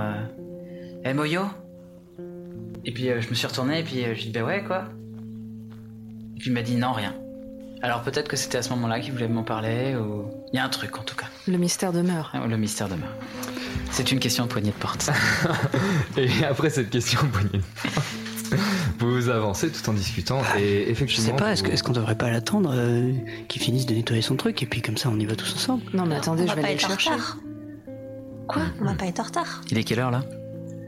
[1.04, 1.46] Eh Moyo?
[2.86, 4.90] Et puis je me suis retourné et puis je lui dit Bah ouais quoi?
[6.40, 7.14] Puis il m'a dit non rien.
[7.82, 10.26] Alors peut-être que c'était à ce moment-là qu'il voulait m'en parler ou...
[10.52, 11.28] Il y a un truc en tout cas.
[11.48, 12.32] Le mystère demeure.
[12.34, 13.14] Ah, Le mystère demeure.
[13.92, 15.10] C'est une question de poignée de porte.
[16.18, 18.62] Et après cette question poignée de porte,
[19.00, 21.28] vous avancez tout en discutant et Je effectivement.
[21.28, 23.12] sais pas, est-ce vous- que- est-ce qu'on devrait pas l'attendre euh,
[23.48, 25.84] qu'il finisse de nettoyer son truc et puis comme ça on y va tous ensemble
[25.94, 27.12] Non mais attendez, On je va vais aller le chercher.
[27.12, 27.38] retard.
[28.48, 29.62] Quoi On va pas être en retard.
[29.70, 30.24] Il est quelle heure là?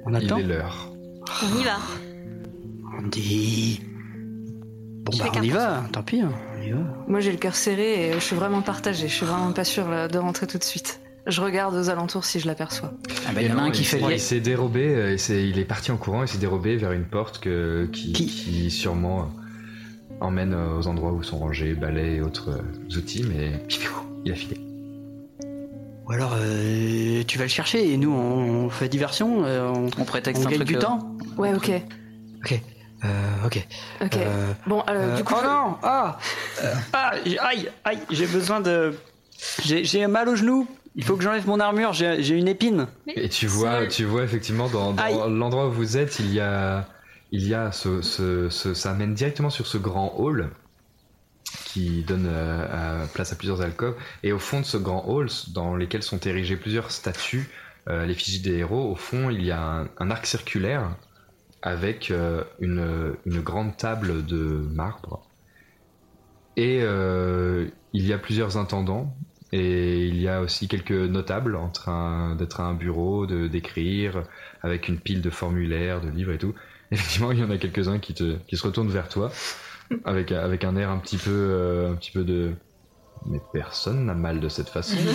[0.06, 0.38] On Il attend?
[0.38, 0.90] est l'heure.
[1.44, 1.78] On y va.
[2.98, 3.82] On dit.
[5.12, 5.52] Bon bah on y 15%.
[5.52, 6.80] va, tant pis, hein, on y va.
[7.08, 9.08] Moi j'ai le cœur serré et je suis vraiment partagée.
[9.08, 11.00] Je suis vraiment pas sûre là, de rentrer tout de suite.
[11.28, 12.92] Je regarde aux alentours si je l'aperçois.
[13.28, 15.66] Ah bah il y en a un qui fait Il s'est dérobé, euh, il, est
[15.66, 19.26] parti en courant, il s'est dérobé vers une porte que, qui, Qui qui sûrement euh,
[20.22, 22.62] emmène euh, aux endroits où sont rangés balais et autres
[22.96, 23.64] outils, mais
[24.26, 24.60] il a filé.
[26.10, 29.90] Ou alors euh, tu vas le chercher et nous on, on fait diversion, euh, on,
[29.96, 31.16] On prétexte on un gagne truc du euh, temps.
[31.38, 31.72] Ouais, ok.
[32.40, 32.60] Ok.
[33.06, 33.66] Euh, ok.
[34.02, 34.18] Ok.
[34.18, 35.34] Euh, Bon, alors euh, du coup.
[35.38, 36.18] oh non Ah
[36.94, 38.94] Ah Aïe Aïe J'ai besoin de.
[39.64, 40.68] J'ai mal au genou.
[40.96, 41.94] Il faut que j'enlève mon armure.
[41.94, 42.88] J'ai une épine.
[43.08, 44.94] Et tu vois, tu vois effectivement dans,
[45.30, 46.86] l'endroit où vous êtes, il y a,
[47.32, 50.50] il y a ce, ce- ce- ça mène directement sur ce grand hall
[51.66, 53.96] qui donne euh, à- place à plusieurs alcôves.
[54.24, 57.50] Et au fond de ce grand hall, dans lesquels sont érigées plusieurs statues,
[57.88, 60.90] euh, l'effigie des héros, au fond, il y a un, un arc circulaire
[61.62, 64.38] avec euh, une, une grande table de
[64.74, 65.22] marbre.
[66.58, 69.16] Et euh, il y a plusieurs intendants.
[69.52, 74.24] Et il y a aussi quelques notables en train d'être à un bureau, de d'écrire,
[74.62, 76.54] avec une pile de formulaires, de livres et tout.
[76.92, 79.32] Effectivement, il y en a quelques-uns qui, te, qui se retournent vers toi
[80.06, 82.54] avec, avec un air un petit peu, euh, un petit peu de.
[83.26, 84.98] Mais personne n'a mal de cette façon.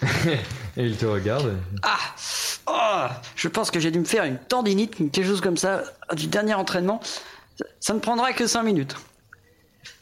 [0.76, 1.56] et il te regarde.
[1.82, 1.98] Ah
[2.66, 6.26] Oh Je pense que j'ai dû me faire une tendinite, quelque chose comme ça, du
[6.26, 7.00] dernier entraînement.
[7.80, 8.96] Ça, ne prendra que 5 minutes.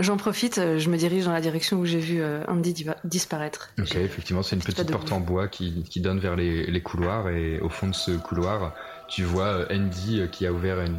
[0.01, 3.71] J'en profite, euh, je me dirige dans la direction où j'ai vu euh, Andy disparaître.
[3.79, 7.29] Ok, effectivement, c'est une petite porte en bois qui, qui donne vers les, les couloirs
[7.29, 8.75] et au fond de ce couloir,
[9.09, 10.97] tu vois euh, Andy qui a ouvert une,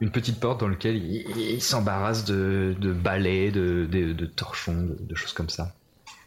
[0.00, 4.80] une petite porte dans laquelle il, il s'embarrasse de, de balais, de, de, de torchons,
[4.80, 5.74] de, de choses comme ça.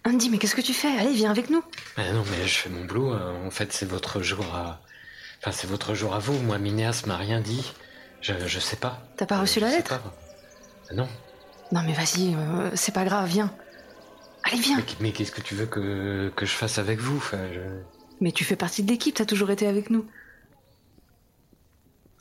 [0.05, 0.89] Andy, mais qu'est-ce que tu fais?
[0.97, 1.63] Allez, viens avec nous.
[1.97, 3.11] Ah non, mais je fais mon boulot.
[3.13, 3.35] hein.
[3.45, 4.81] En fait, c'est votre jour à.
[5.39, 6.33] Enfin, c'est votre jour à vous.
[6.39, 7.73] Moi, Minéas m'a rien dit.
[8.21, 9.01] Je, je sais pas.
[9.17, 9.99] T'as pas reçu Je la lettre?
[9.99, 10.13] pas.
[10.93, 11.07] Non.
[11.71, 13.53] Non, mais vas-y, euh, c'est pas grave, viens.
[14.43, 14.77] Allez, viens.
[14.77, 17.17] Mais, mais qu'est-ce que tu veux que, que je fasse avec vous?
[17.17, 17.59] Enfin, je-
[18.21, 20.05] Mais tu fais partie de l'équipe, t'as toujours été avec nous.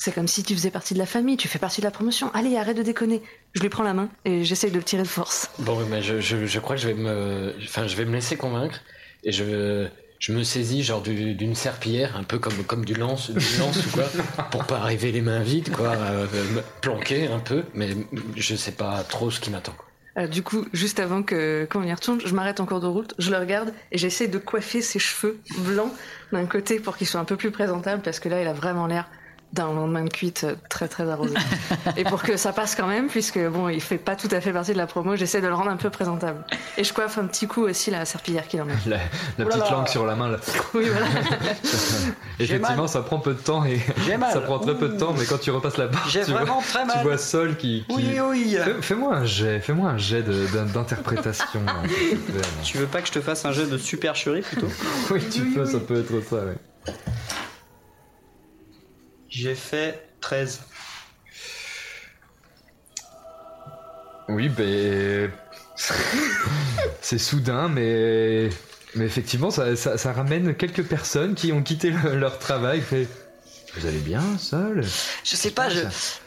[0.04, 2.28] C'est comme si tu faisais partie de la famille, tu fais partie de la promotion.
[2.34, 3.22] Allez, arrête de déconner.
[3.52, 5.48] Je lui prends la main et j'essaye de le tirer de force.
[5.60, 8.36] Bon, mais je, je, je crois que je vais me, enfin, je vais me laisser
[8.36, 8.80] convaincre
[9.22, 9.86] et je,
[10.18, 13.86] je me saisis genre du- d'une serpillière, un peu comme, comme du lance, du lance
[13.86, 14.06] ou quoi,
[14.50, 17.90] pour pas arriver les mains vides, quoi, euh, me planquer un peu, mais
[18.34, 19.76] je sais pas trop ce qui m'attend.
[20.18, 23.14] Euh, du coup, juste avant que qu'on y retourne, je m'arrête en cours de route,
[23.18, 25.92] je le regarde et j'essaie de coiffer ses cheveux blancs
[26.32, 28.88] d'un côté pour qu'il soit un peu plus présentable parce que là, il a vraiment
[28.88, 29.08] l'air
[29.52, 31.34] d'un lendemain de cuite très très arrosé.
[31.96, 34.52] et pour que ça passe quand même, puisque bon, il fait pas tout à fait
[34.52, 36.42] partie de la promo, j'essaie de le rendre un peu présentable.
[36.78, 38.72] Et je coiffe un petit coup aussi la serpillière qu'il en a.
[38.86, 38.96] La,
[39.38, 40.38] la petite langue sur la main, là.
[40.74, 41.06] Oui, voilà.
[42.40, 44.32] Effectivement, ça prend peu de temps et J'ai mal.
[44.32, 46.62] ça prend très peu de temps, mais quand tu repasses la barre, tu, vraiment vois,
[46.62, 47.02] très tu mal.
[47.02, 47.84] vois Sol qui.
[47.88, 48.56] qui- Oui, oui.
[48.64, 51.60] Fais- Fais-moi un jet, fais-moi un jet d'interprétation.
[51.68, 51.88] hein.
[52.64, 54.68] Tu veux pas que je te fasse un jeu de supercherie plutôt?
[55.10, 56.92] Oui, tu peux, ça peut être ça, ouais.
[59.34, 60.60] J'ai fait 13.
[64.28, 65.30] Oui, ben.
[67.00, 68.50] c'est soudain, mais.
[68.94, 72.82] Mais effectivement, ça, ça- ça ramène quelques personnes qui ont quitté le- leur travail.
[72.82, 73.08] Fait,
[73.74, 74.82] Vous allez bien, Sol
[75.24, 75.80] Je sais pas, je.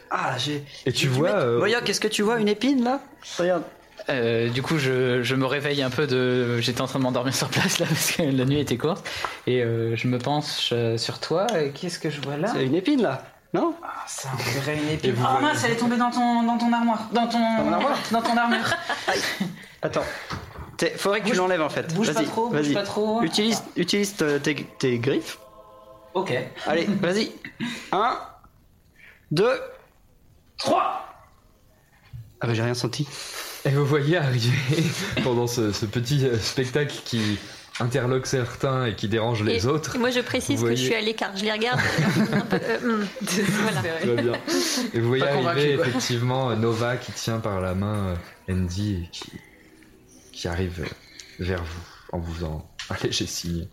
[0.10, 0.64] Ah, j'ai.
[0.88, 3.02] Et tu vois, mettre- euh, Voyons, qu'est-ce que tu vois Une épine là?
[3.38, 3.64] Regarde.
[4.10, 6.60] Euh, du coup, je, je me réveille un peu de.
[6.60, 9.08] J'étais en train de m'endormir sur place là parce que la nuit était courte.
[9.48, 11.48] Et euh, je me penche euh, sur toi.
[11.60, 12.50] Et Qu'est-ce que je vois là?
[12.54, 13.74] C'est une épine là Non?
[13.84, 15.16] Ah, ça on dirait une épine.
[15.18, 17.08] Oh mince, elle est tombée dans ton, dans ton armoire.
[17.12, 17.98] Dans ton, armoire?
[18.12, 18.74] dans ton armure.
[19.82, 20.04] Attends.
[20.98, 21.94] Faudrait que tu l'enlèves en fait.
[21.96, 22.74] bouge pas Vas-y, trop, bouge vas-y.
[22.74, 23.22] pas trop.
[23.24, 25.40] Utilise, utilise te- tes, tes griffes.
[26.14, 26.34] Ok.
[26.68, 27.32] Allez, vas-y.
[27.92, 28.20] Un,
[29.32, 29.58] deux,
[30.58, 31.02] trois.
[32.42, 33.08] Ah bah j'ai rien senti.
[33.66, 34.84] Et vous voyez arriver
[35.24, 37.40] pendant ce, ce petit euh, spectacle qui
[37.80, 39.96] interloque certains et qui dérange les autres.
[39.96, 41.36] et moi, je précise que je suis à l'écart.
[41.36, 41.80] Je les regarde.
[42.34, 43.08] un peu, euh, hmm.
[43.64, 43.82] voilà.
[43.82, 44.34] Très bien.
[44.94, 48.16] Et vous voyez Pas arriver effectivement euh, Nova qui tient par la main
[48.50, 49.32] Andy et qui,
[50.32, 50.88] qui arrive
[51.40, 53.68] vers vous en vous faisant un léger signe.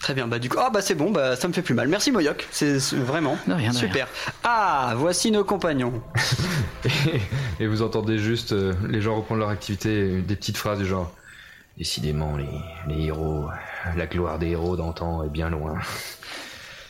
[0.00, 1.88] Très bien, bah du coup, ah bah c'est bon, bah ça me fait plus mal.
[1.88, 4.08] Merci Moyoc, c'est vraiment De rien, de super.
[4.44, 6.02] Ah, voici nos compagnons.
[6.84, 10.86] Et, et vous entendez juste euh, les gens reprendre leur activité, des petites phrases du
[10.86, 11.12] genre
[11.78, 12.48] Décidément, les,
[12.88, 13.46] les héros,
[13.96, 15.78] la gloire des héros d'antan est bien loin.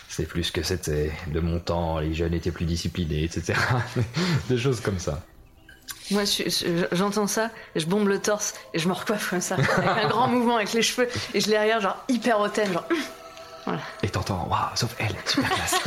[0.09, 1.13] C'est plus que c'était.
[1.29, 3.59] De mon temps, les jeunes étaient plus disciplinés, etc.
[4.49, 5.23] des choses comme ça.
[6.11, 9.41] Moi, je- je- j'entends ça, et je bombe le torse et je me recoiffe comme
[9.41, 12.73] ça, avec un grand mouvement avec les cheveux, et je les regarde genre hyper hautaine,
[12.73, 12.87] genre.
[14.03, 15.81] Et t'entends, waouh, sauf elle, super classe.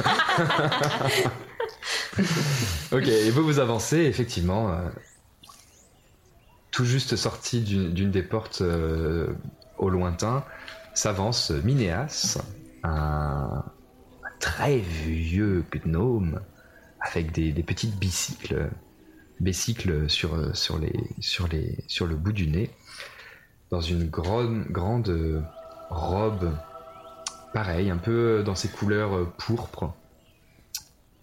[2.91, 4.89] ok, et vous vous avancez, effectivement, euh,
[6.71, 9.27] tout juste sorti d'une d'une des portes euh,
[9.77, 10.43] au lointain,
[10.93, 12.37] s'avance Minéas,
[12.83, 16.39] un, un très vieux gnome
[17.01, 18.69] avec des, des petites bicycles,
[19.39, 22.69] bicycles sur, euh, sur, les, sur, les, sur le bout du nez,
[23.71, 25.41] dans une grande, grande euh,
[25.89, 26.51] robe
[27.53, 29.93] pareil, un peu dans ses couleurs euh, pourpres,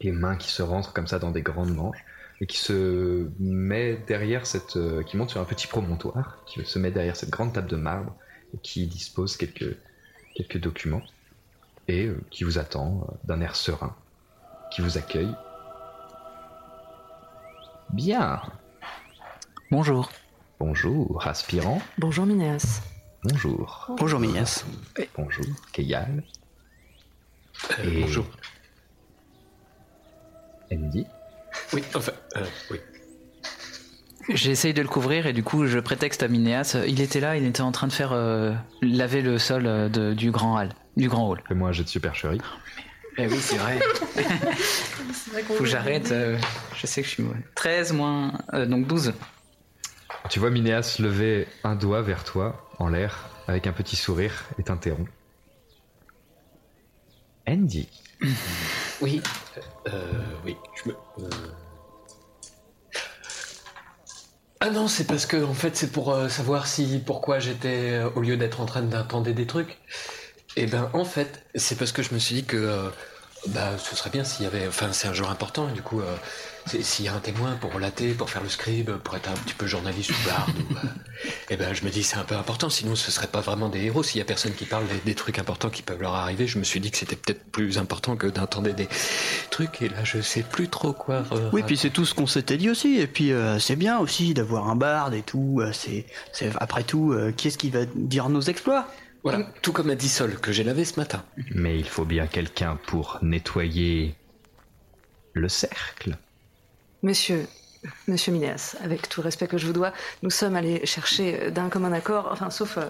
[0.01, 2.05] les mains qui se rentrent comme ça dans des grandes manches,
[2.41, 6.79] et qui se met derrière cette, euh, qui monte sur un petit promontoire, qui se
[6.79, 8.15] met derrière cette grande table de marbre,
[8.53, 9.77] et qui dispose quelques,
[10.35, 11.03] quelques documents,
[11.87, 13.95] et euh, qui vous attend euh, d'un air serein,
[14.73, 15.33] qui vous accueille.
[17.93, 18.41] Bien.
[19.71, 20.11] Bonjour.
[20.61, 21.81] Bonjour, aspirant.
[21.99, 22.83] Bonjour Minéas.
[23.25, 23.87] Bonjour.
[23.99, 24.65] Bonjour Minas.
[25.17, 26.23] Bonjour, Keyal.
[27.79, 28.27] Euh, Et- Bonjour.
[30.73, 31.07] Andy.
[31.73, 32.79] Oui, enfin, euh, oui.
[34.31, 36.77] J'essaye de le couvrir et du coup je prétexte à Minéas.
[36.87, 40.15] Il était là, il était en train de faire euh, laver le sol euh, de-
[40.15, 40.71] du grand hall.
[40.97, 41.43] Du grand hall.
[41.47, 42.41] Fais-moi un jet de supercherie.
[43.19, 43.79] Eh oui, c'est vrai.
[45.45, 46.13] Faut que j'arrête.
[46.13, 46.39] euh,
[46.77, 47.41] je sais que je suis mauvais.
[47.55, 48.33] 13 moins.
[48.55, 49.13] euh, donc 12.
[50.31, 54.63] Tu vois Minéas lever un doigt vers toi, en l'air, avec un petit sourire, et
[54.63, 55.11] t'interrompt.
[57.49, 57.89] Andy.
[59.01, 59.21] Oui,
[59.89, 60.13] euh,
[60.45, 60.95] oui, je me.
[61.25, 61.29] euh.
[64.61, 68.11] Ah non, c'est parce que en fait c'est pour euh, savoir si pourquoi j'étais euh,
[68.15, 69.77] au lieu d'être en train d'attendre des trucs.
[70.57, 72.89] Et ben en fait c'est parce que je me suis dit que euh,
[73.49, 76.01] bah ce serait bien s'il y avait, enfin c'est un jour important et du coup
[76.01, 76.15] euh,
[76.67, 79.35] c'est- s'il y a un témoin pour relater, pour faire le scribe, pour être un
[79.35, 80.89] petit peu journaliste ou garde, ou, euh,
[81.51, 82.69] et ben je me dis c'est un peu important.
[82.71, 85.15] Sinon ce serait pas vraiment des héros s'il y a personne qui parle des, des
[85.15, 86.47] trucs importants qui peuvent leur arriver.
[86.47, 88.89] Je me suis dit que c'était peut-être plus important que d'entendre des
[89.51, 91.25] trucs et là je sais plus trop quoi.
[91.53, 92.99] Oui, puis c'est tout ce qu'on s'était dit aussi.
[93.01, 95.61] Et puis euh, c'est bien aussi d'avoir un barde et tout.
[95.63, 98.87] euh, C'est, c'est après tout, euh, qui est-ce qui va dire nos exploits?
[99.23, 101.25] Voilà, tout comme a dit Sol que j'ai lavé ce matin.
[101.55, 104.17] Mais il faut bien quelqu'un pour nettoyer
[105.33, 106.17] le cercle.
[107.03, 107.47] Monsieur,
[108.09, 109.93] monsieur Minéas, avec tout le respect que je vous dois,
[110.23, 112.87] nous sommes allés chercher euh, d'un commun accord, enfin sauf, euh,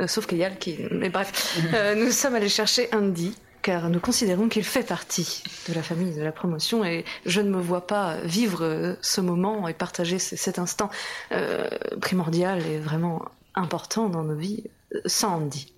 [0.00, 0.78] euh, sauf Keyal qui...
[0.90, 5.74] Mais bref, euh, nous sommes allés chercher Andy, car nous considérons qu'il fait partie de
[5.74, 9.74] la famille de la promotion et je ne me vois pas vivre ce moment et
[9.74, 10.90] partager cet instant
[11.32, 11.68] euh,
[12.00, 13.24] primordial et vraiment
[13.54, 14.64] important dans nos vies
[14.94, 15.72] euh, sans Andy.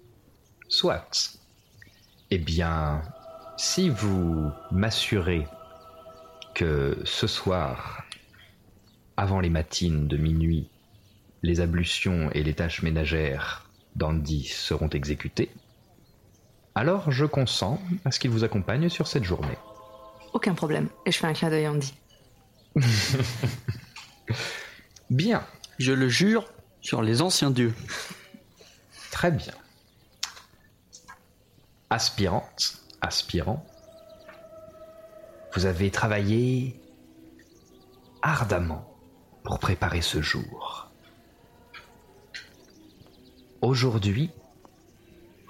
[0.68, 1.38] Soit.
[2.30, 3.02] Eh bien,
[3.56, 5.46] si vous m'assurez
[6.54, 8.04] que ce soir,
[9.16, 10.68] avant les matines de minuit,
[11.42, 15.50] les ablutions et les tâches ménagères d'Andy seront exécutées,
[16.74, 19.58] alors je consens à ce qu'il vous accompagne sur cette journée.
[20.32, 20.88] Aucun problème.
[21.06, 21.94] Et je fais un clin d'œil à Andy.
[25.10, 25.44] Bien.
[25.78, 26.44] Je le jure
[26.80, 27.72] sur les anciens dieux.
[29.10, 29.54] Très bien.
[31.90, 33.64] Aspirante, aspirant,
[35.54, 36.80] vous avez travaillé
[38.22, 38.94] ardemment
[39.42, 40.90] pour préparer ce jour.
[43.62, 44.30] Aujourd'hui,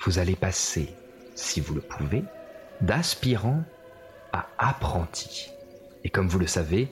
[0.05, 0.95] vous allez passer,
[1.35, 2.25] si vous le pouvez,
[2.81, 3.65] d'aspirant
[4.33, 5.51] à apprenti.
[6.05, 6.91] Et comme vous le savez,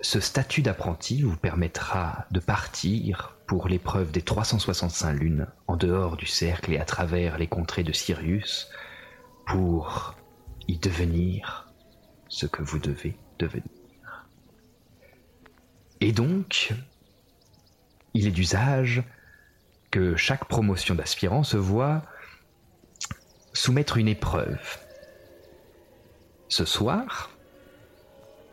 [0.00, 6.26] ce statut d'apprenti vous permettra de partir pour l'épreuve des 365 lunes en dehors du
[6.26, 8.68] cercle et à travers les contrées de Sirius
[9.46, 10.14] pour
[10.68, 11.72] y devenir
[12.28, 14.26] ce que vous devez devenir.
[16.00, 16.74] Et donc,
[18.14, 19.02] il est d'usage
[19.90, 22.02] que chaque promotion d'aspirant se voit
[23.52, 24.78] soumettre une épreuve.
[26.48, 27.30] Ce soir,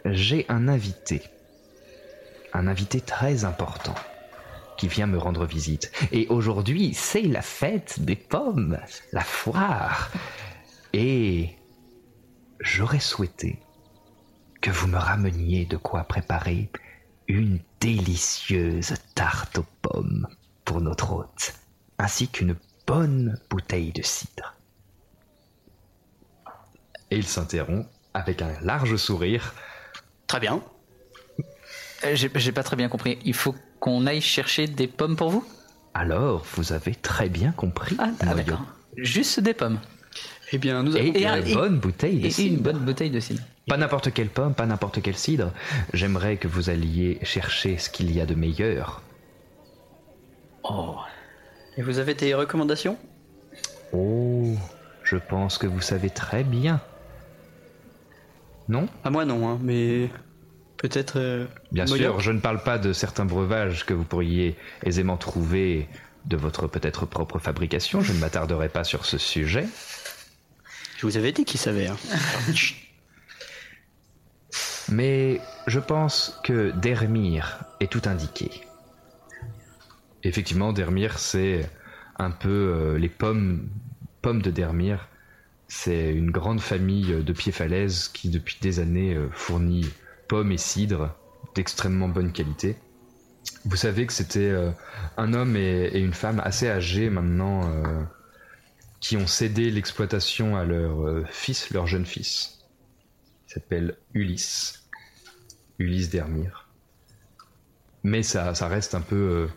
[0.05, 1.21] j'ai un invité,
[2.53, 3.95] un invité très important
[4.77, 5.91] qui vient me rendre visite.
[6.11, 8.79] Et aujourd'hui, c'est la fête des pommes,
[9.11, 10.11] la foire.
[10.93, 11.55] Et
[12.59, 13.59] j'aurais souhaité
[14.61, 16.69] que vous me rameniez de quoi préparer
[17.27, 20.27] une délicieuse tarte aux pommes
[20.65, 21.53] pour notre hôte,
[21.97, 22.55] ainsi qu'une
[22.87, 24.55] bonne bouteille de cidre.
[27.11, 29.53] Et il s'interrompt avec un large sourire.
[30.27, 30.63] Très bien.
[32.05, 33.19] Euh, J'ai pas très bien compris.
[33.25, 35.45] Il faut qu'on aille chercher des pommes pour vous?
[35.93, 37.95] Alors, vous avez très bien compris.
[37.99, 38.61] Ah, ah, d'accord.
[38.97, 39.79] Juste des pommes.
[40.51, 41.41] Eh bien, nous Et, avons...
[41.45, 42.55] une et- bonne bouteille de Et cidre.
[42.57, 43.41] une bonne bouteille de cidre.
[43.67, 45.51] Pas n'importe quelle pomme, pas n'importe quel cidre.
[45.93, 49.01] J'aimerais que vous alliez chercher ce qu'il y a de meilleur.
[50.63, 50.97] Oh.
[51.77, 52.97] Et vous avez des recommandations?
[53.93, 54.55] Oh,
[55.03, 56.81] je pense que vous savez très bien.
[58.69, 58.87] Non?
[59.03, 60.09] À moi non, hein, mais
[60.84, 61.17] peut-être...
[61.17, 65.88] euh, Bien sûr, je ne parle pas de certains breuvages que vous pourriez aisément trouver
[66.25, 68.01] de votre peut-être propre fabrication.
[68.01, 69.65] Je ne m'attarderai pas sur ce sujet.
[70.97, 71.88] Je vous avais dit qu'il savait.
[71.88, 71.97] hein.
[74.91, 78.51] Mais je pense que Dermir est tout indiqué.
[80.23, 81.69] Effectivement, Dermir, c'est
[82.17, 83.69] un peu euh, les pommes,
[84.21, 85.07] pommes de Dermir.
[85.67, 89.89] C'est une grande famille de pieds-falaises qui, depuis des années, euh, fournit
[90.34, 91.15] pommes et cidres
[91.53, 92.75] d'extrêmement bonne qualité.
[93.65, 94.71] Vous savez que c'était euh,
[95.15, 98.03] un homme et, une femme assez âgés maintenant euh,
[98.99, 102.65] qui ont cédé l'exploitation à leur euh, fils, leur jeune fils.
[103.47, 104.89] Il s'appelle Ulysse.
[105.77, 106.67] Ulysse Dermire.
[108.01, 109.47] Mais ça, reste un peu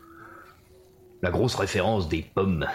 [1.23, 2.67] la grosse référence des pommes.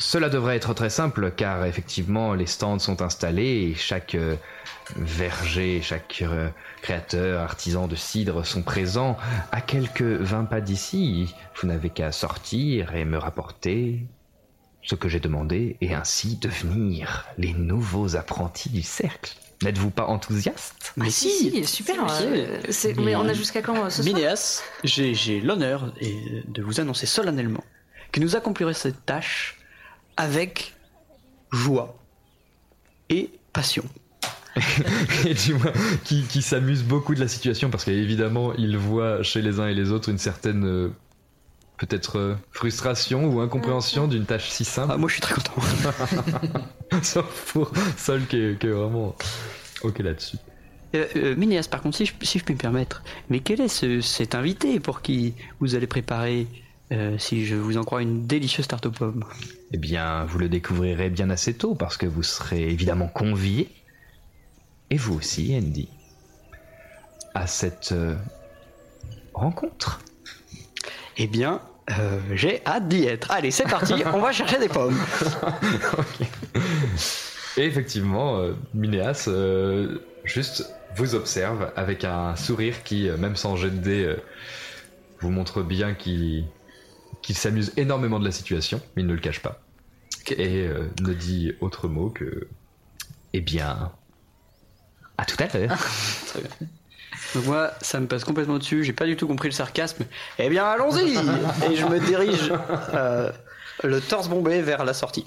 [0.00, 4.34] Cela devrait être très simple car effectivement les stands sont installés et chaque euh,
[4.96, 6.48] verger, chaque euh,
[6.80, 9.16] créateur, artisan de cidre sont présents
[9.52, 11.34] à quelques 20 pas d'ici.
[11.60, 14.06] Vous n'avez qu'à sortir et me rapporter
[14.82, 19.34] ce que j'ai demandé et ainsi devenir les nouveaux apprentis du cercle.
[19.62, 20.94] N'êtes-vous pas enthousiaste?
[20.96, 21.96] Mais Ah, si, si, super.
[22.22, 24.14] euh, c'est- mais on a jusqu'à quand euh, ce soir?
[24.14, 27.62] Minéas, j'ai j'ai l'honneur et- de vous annoncer solennellement
[28.10, 29.58] que nous accomplirons cette tâche
[30.20, 30.74] avec
[31.50, 31.96] joie
[33.08, 33.84] et passion.
[35.24, 35.72] et vois,
[36.04, 39.74] qui, qui s'amuse beaucoup de la situation parce qu'évidemment, il voit chez les uns et
[39.74, 40.88] les autres une certaine euh,
[41.78, 44.92] peut-être euh, frustration ou incompréhension d'une tâche si simple.
[44.94, 45.54] Ah, moi, je suis très content.
[47.02, 49.16] Sauf pour Sol qui est, qui est vraiment
[49.82, 50.36] ok là-dessus.
[50.94, 53.68] Euh, euh, Minéas, par contre, si je, si je puis me permettre, mais quel est
[53.68, 56.46] ce- cet invité pour qui vous allez préparer,
[56.92, 59.24] euh, si je vous en crois, une délicieuse tarte aux pommes
[59.72, 63.70] Eh bien, vous le découvrirez bien assez tôt parce que vous serez évidemment convié,
[64.90, 65.88] et vous aussi, Andy,
[67.34, 68.16] à cette euh,
[69.34, 70.00] rencontre.
[71.16, 71.60] Eh bien,
[71.98, 73.30] euh, j'ai hâte d'y être.
[73.30, 74.98] Allez, c'est parti, on va chercher des pommes.
[77.56, 78.42] Et effectivement,
[78.74, 79.28] Minéas
[80.24, 84.16] juste vous observe avec un sourire qui, même sans jet de dés, euh,
[85.20, 86.44] vous montre bien qu'il
[87.22, 89.60] qu'il s'amuse énormément de la situation, mais il ne le cache pas.
[90.30, 92.48] Et euh, ne dit autre mot que
[93.32, 93.92] Eh bien,
[95.18, 95.78] à tout à l'heure.
[96.26, 96.68] Très bien.
[97.34, 100.04] Donc moi, ça me passe complètement dessus, j'ai pas du tout compris le sarcasme.
[100.38, 101.16] Eh bien, allons-y
[101.70, 102.52] Et je me dirige
[102.94, 103.30] euh,
[103.84, 105.26] le torse bombé vers la sortie.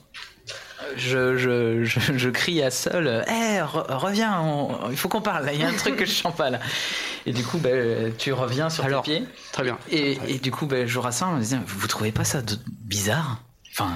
[0.95, 5.59] Je, je, je, je crie à Sol, hé, reviens, on- il faut qu'on parle, il
[5.59, 6.59] y a un truc que je sens pas là.
[7.25, 9.27] Et du coup, ben, tu reviens sur Alors, tes pieds.
[9.51, 9.77] Très bien.
[9.89, 13.41] Et, et du coup, ben, en me disant, vous trouvez pas ça de- bizarre?
[13.71, 13.91] Enfin,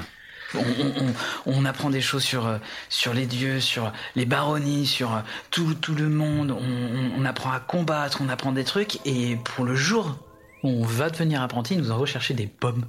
[0.56, 1.14] on, on- on-
[1.58, 2.58] on apprend des choses sur, euh,
[2.90, 5.20] sur les dieux, sur les baronnies, sur euh,
[5.52, 6.52] tout, tout le monde.
[6.52, 9.00] On, on- apprend à combattre, on apprend des trucs.
[9.06, 10.18] Et pour le jour
[10.64, 12.86] où on va devenir apprenti, il nous envoie chercher des pommes.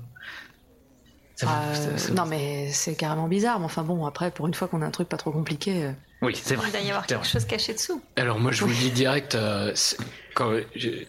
[1.47, 3.59] Euh, ça- ça vous- Non, mais c'est carrément bizarre.
[3.61, 5.84] Mais enfin bon, après, pour une fois qu'on a un truc pas trop compliqué.
[5.84, 6.66] euh, Oui, c'est vrai.
[6.68, 7.28] Il doit y avoir quelque vrai.
[7.28, 8.03] chose caché dessous.
[8.16, 9.72] Alors moi je vous le dis direct, euh,
[10.34, 11.05] quand je-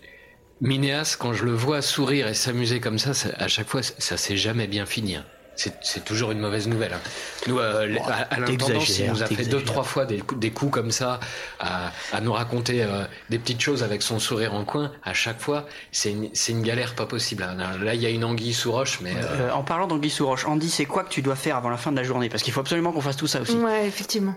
[0.62, 3.94] Minéas, quand je le vois sourire et s'amuser comme ça, ça- à chaque fois, ça,
[3.98, 5.16] ça s'est jamais bien fini.
[5.16, 5.26] hein.
[5.60, 6.94] C'est c'est toujours une mauvaise nouvelle.
[6.94, 7.02] hein.
[7.48, 10.40] Nous, euh, les- à, à l'intendance, il nous a fait deux, trois fois des, coups-
[10.40, 11.20] des coups comme ça,
[11.60, 14.94] à, à nous raconter euh, des petites choses avec son sourire en coin.
[15.04, 17.44] À chaque fois, c'est une, c'est une galère pas possible.
[17.44, 17.58] hein.
[17.84, 20.26] Là, il y a une anguille sous roche, mais euh, Euh, en parlant d'anguille sous
[20.26, 22.30] roche, Andy, c'est quoi que tu dois faire avant la fin de la journée?
[22.30, 23.58] Parce qu'il faut absolument qu'on fasse tout ça aussi.
[23.58, 24.36] Ouais, effectivement.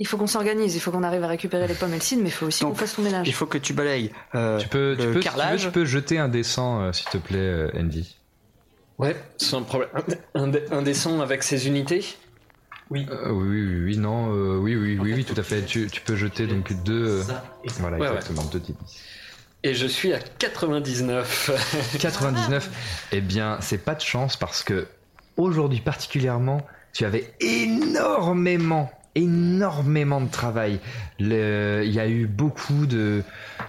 [0.00, 2.22] Il faut qu'on s'organise, il faut qu'on arrive à récupérer les pommes et le cidre,
[2.22, 3.28] mais il faut aussi qu'on fasse ton ménage.
[3.28, 5.62] Il faut que tu balayes euh, Tu peux, tu le peux, si tu veux, carrelage.
[5.62, 8.16] tu peux jeter un dessin, euh, s'il te plaît, Andy.
[9.00, 9.90] Ouais, sans problème.
[10.84, 12.04] Dessin avec ses unités?
[12.90, 13.06] Oui.
[13.08, 15.64] oui, oui, oui, non, euh, oui, oui, oui, oui, tout à fait.
[15.64, 17.20] Tu, tu peux jeter donc deux.
[17.20, 17.22] euh,
[17.78, 18.16] voilà, Ouais, ouais.
[18.16, 18.78] exactement, deux types.
[19.62, 21.50] Et je suis à 99.
[22.00, 22.70] 99,
[23.12, 24.88] eh bien, c'est pas de chance parce que
[25.36, 30.80] aujourd'hui particulièrement, tu avais énormément, énormément de travail.
[31.20, 33.22] Le- Il y a eu beaucoup de,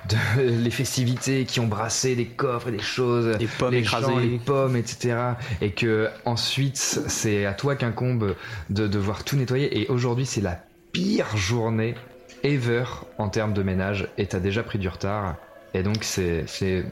[0.09, 4.07] de les festivités qui ont brassé des coffres et des choses, Des pommes les écrasées.
[4.07, 5.15] gens, les pommes, etc.
[5.61, 8.35] Et que ensuite, c'est à toi qu'incombe
[8.69, 9.81] de devoir tout nettoyer.
[9.81, 10.59] Et aujourd'hui, c'est la
[10.91, 11.95] pire journée
[12.43, 12.83] ever
[13.17, 14.07] en termes de ménage.
[14.17, 15.35] Et t'as déjà pris du retard.
[15.73, 16.83] Et donc, c'est, c'est,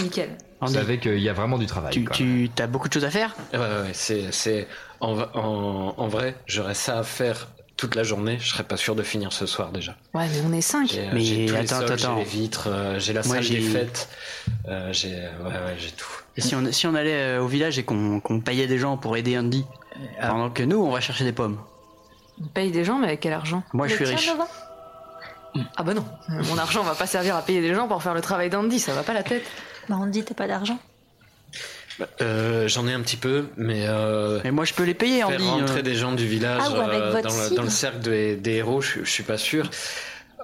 [0.00, 0.30] Nickel.
[0.60, 1.92] vous savez qu'il y a vraiment du travail.
[1.92, 2.16] tu, quoi.
[2.16, 3.36] tu as beaucoup de choses à faire?
[3.52, 4.66] Ouais, ouais, ouais, c'est, c'est,
[5.00, 8.38] en, en, en vrai, j'aurais ça à faire toute la journée.
[8.40, 9.96] Je serais pas sûr de finir ce soir déjà.
[10.14, 10.88] Ouais, mais on est 5.
[10.90, 13.42] J'ai, euh, Mais j'ai attends, sols, attends, j'ai les vitres, euh, j'ai la Moi, salle
[13.44, 14.08] j'ai- des fêtes,
[14.68, 16.06] euh, j'ai, ouais, ouais, j'ai tout.
[16.36, 19.16] Et si on, si on allait au village et qu'on qu'on payait des gens pour
[19.16, 19.64] aider Andy,
[20.20, 21.58] pendant que nous, on va chercher des pommes.
[22.42, 23.62] On paye des gens, mais avec quel argent?
[23.72, 24.30] Moi, je suis riche.
[25.76, 28.20] Ah bah non, mon argent va pas servir à payer des gens pour faire le
[28.20, 29.44] travail d'Andy, ça va pas la tête.
[29.88, 30.78] Bah, dit t'as pas d'argent?
[32.20, 35.28] Euh, j'en ai un petit peu, mais euh, Mais moi, je peux les payer, faire
[35.28, 35.44] Andy.
[35.48, 35.82] rentrer euh.
[35.82, 37.56] des gens du village Ah, euh, dans, le, cidre.
[37.56, 39.70] dans le cercle des, des héros, je, je suis pas sûr.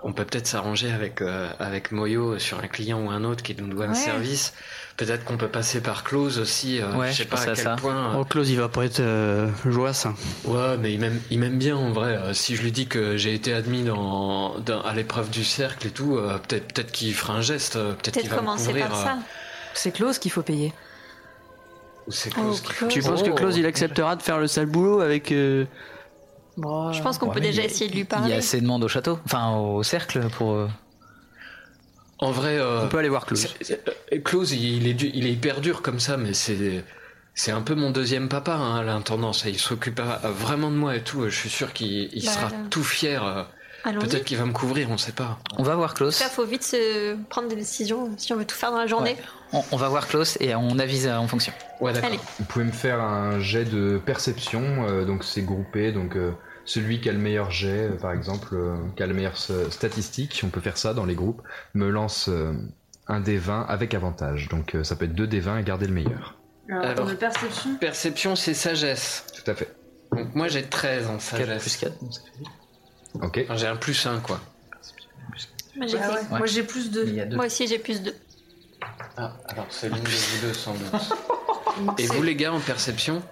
[0.03, 3.55] On peut peut-être s'arranger avec euh, avec Moyo sur un client ou un autre qui
[3.61, 4.55] nous doit un service.
[4.96, 6.80] Peut-être qu'on peut passer par Close aussi.
[6.80, 7.76] euh, Ouais, je sais je pas à à quel ça.
[7.76, 8.16] point.
[8.18, 9.92] Oh, Klaus, il va pas être euh, joyeux.
[10.07, 10.14] hein.
[10.44, 12.16] Ouais, mais il m'aime, il m'aime bien en vrai.
[12.16, 15.86] Euh, si je lui dis que j'ai été admis dans, dans- à l'épreuve du cercle
[15.88, 17.74] et tout, euh, peut-être, peut-être qu'il fera un geste.
[17.74, 19.18] Peut-être, qu'il va me commencer couvrir, par euh, ça.
[19.74, 20.72] C'est Klaus qu'il faut payer.
[22.11, 22.88] Ou c'est Oh, qui-.
[22.88, 23.34] Tu penses que Oh.
[23.34, 25.32] Klaus, il acceptera de faire le sale boulot avec.
[25.32, 25.64] euh,
[26.56, 28.04] Bon, Je pense qu'on Ouais, peut mais déjà il y a- essayer de lui Il
[28.04, 28.34] y parler.
[28.34, 30.52] a assez de monde au château, enfin au cercle pour.
[30.54, 30.68] euh,
[32.18, 33.40] En vrai, euh, On peut aller voir Klaus.
[33.40, 36.84] c'est- c'est- euh, Klaus, il est, du- il est hyper dur comme ça, mais c'est.
[37.32, 39.44] C'est un peu mon deuxième papa hein, à l'intendance.
[39.46, 41.24] Il s'occupera vraiment de moi et tout.
[41.24, 42.56] Je suis sûr qu'il il Bah, sera là.
[42.68, 43.24] tout fier.
[43.24, 43.42] euh.
[43.85, 45.39] Peut-être qu'il va me couvrir, on sait pas.
[45.59, 46.16] On va voir Klaus.
[46.16, 49.16] Ça, faut vite se prendre des décisions si on veut tout faire dans la journée.
[49.53, 51.53] On, on va voir Klaus et on avise euh, en fonction.
[51.81, 51.93] Ouais.
[52.39, 56.33] Vous pouvez me faire un jet de perception, euh, donc c'est groupé, donc euh,
[56.64, 59.51] celui qui a le meilleur jet, euh, par exemple, euh, qui a le meilleur s-
[59.70, 61.41] statistique, on peut faire ça dans les groupes,
[61.74, 62.53] me lance euh,
[63.09, 64.49] un des 20 avec avantage.
[64.49, 66.37] Donc euh, ça peut être 2 des 20 et garder le meilleur.
[66.68, 67.07] Alors, Alors.
[67.07, 67.74] de perception.
[67.81, 69.24] Perception, c'est sagesse.
[69.43, 69.74] Tout à fait.
[70.12, 71.62] Donc moi j'ai 13 en sagesse.
[71.62, 71.93] plus 4.
[73.14, 73.44] Ok.
[73.56, 74.40] J'ai un plus 1 quoi.
[75.76, 76.16] Moi, j'ai Ah ouais.
[76.18, 77.04] fait- Moi j'ai plus de.
[77.06, 77.36] Il y a deux.
[77.36, 78.14] Moi aussi, j'ai plus de.
[79.16, 80.92] Ah, alors c'est l'une de vous deux sans doute.
[81.98, 83.22] Et vous les gars en perception,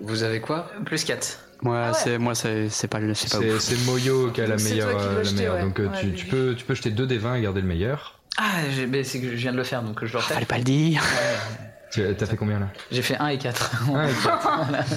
[0.00, 0.70] vous avez quoi?
[0.84, 1.38] Plus 4.
[1.62, 4.60] Moi, c'est moi, c'est c'est pas, le- c'est pas C'est Moyo qui a la Donc
[4.60, 4.88] c'est meilleure.
[5.00, 5.54] euh, la meilleure.
[5.56, 5.62] ouais.
[5.62, 7.66] Donc euh, Ouais, tu, tu peux, tu peux jeter 2 des 20 et garder le
[7.66, 8.20] meilleur.
[8.36, 8.44] Ah,
[9.02, 10.34] c'est que je viens de le faire donc je le refais.
[10.34, 11.02] Fallait pas le dire.
[11.90, 12.68] Tu as fait combien là?
[12.92, 13.72] J'ai fait 1 et 4.
[13.92, 14.48] Un et quatre.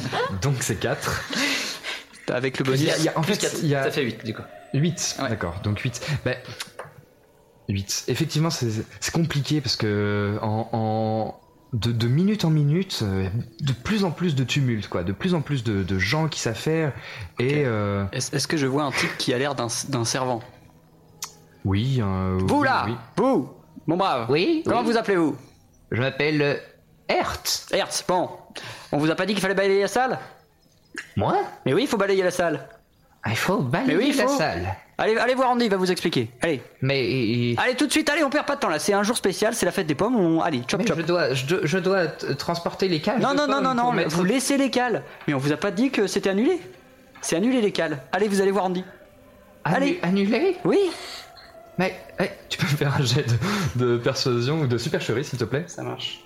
[0.42, 1.24] Donc c'est 4.
[2.30, 2.82] Avec le bonus.
[2.82, 3.56] y a- il y a- en plus fait, 4.
[3.64, 4.42] il y a- Ça fait 8 du coup.
[4.74, 5.30] 8, Ouais.
[5.30, 6.02] d'accord, donc 8.
[6.26, 6.38] Ben,
[7.70, 8.06] 8.
[8.08, 11.38] Effectivement, c'est compliqué parce que en, en-
[11.74, 13.30] de, de minute en minute, euh,
[13.62, 16.40] de plus en plus de tumulte, quoi, de plus en plus de, de gens qui
[16.42, 16.92] s'affairent
[17.40, 20.42] et euh, Est-ce que je vois un type qui a l'air d'un d'un servant?
[21.64, 22.96] Oui, euh, Vous oui, là oui.
[23.18, 23.50] Vous
[23.88, 24.86] Mon brave Oui, Comment oui.
[24.92, 25.36] vous appelez-vous?
[25.92, 26.62] Je m'appelle
[27.08, 27.68] Hertz.
[27.72, 28.30] Hertz, bon.
[28.92, 30.20] On vous a pas dit qu'il fallait balayer la salle?
[31.16, 32.68] Moi Mais oui, il faut balayer la salle.
[33.24, 34.38] Ah, Il faut balayer oui, la faut.
[34.38, 34.76] salle.
[34.98, 36.30] Allez, allez voir Andy, il va vous expliquer.
[36.42, 36.62] Allez.
[36.82, 38.78] Mais, Allez, tout de suite, allez, on perd pas de temps là.
[38.80, 40.16] C'est un jour spécial, c'est la fête des pommes.
[40.16, 40.42] On...
[40.42, 40.98] Allez, chop mais chop.
[40.98, 43.22] je dois, je, dois- je dois t- transporter les cages.
[43.22, 45.04] Non, non, non, non, non, mettre- vous laissez les cales.
[45.28, 46.60] Mais on vous a pas dit que c'était annulé.
[47.22, 48.00] C'est annulé les cales.
[48.12, 48.84] Allez, vous allez voir Andy.
[49.64, 50.00] Annu- allez.
[50.04, 50.58] Annulé?
[50.66, 50.80] Oui
[51.78, 53.26] Mais, eh, Tu peux me faire un jet
[53.76, 55.66] de, de persuasion ou de supercherie, s'il te plaît?
[55.68, 56.24] Ça marche.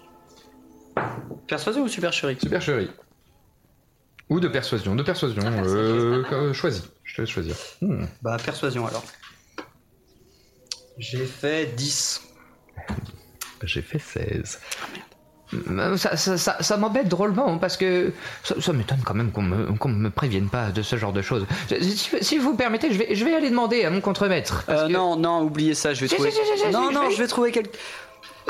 [1.47, 2.37] Persuasion ou supercherie?
[2.41, 2.89] Supercherie.
[4.29, 4.95] Ou de persuasion.
[4.95, 6.83] De persuasion, Ah, euh, euh, choisis.
[7.03, 7.55] Je te laisse choisir.
[7.81, 8.05] Hmm.
[8.21, 9.03] Bah, persuasion alors.
[10.97, 12.21] J'ai fait 10.
[13.63, 14.59] J'ai fait 16.
[15.69, 18.11] Euh, Ça, ça, ça, ça m'embête drôlement parce que
[18.43, 21.21] ça, ça m'étonne quand même qu'on me, qu'on me prévienne pas de ce genre de
[21.21, 21.45] choses.
[21.69, 24.63] Si, si vous permettez, je vais, je vais aller demander à mon contremaître.
[24.69, 26.31] Euh, que- non, non, oubliez ça, je vais Si, trouver.
[26.31, 26.39] si,
[26.71, 27.77] non, non, je vais- je vais trouver quelqu'un.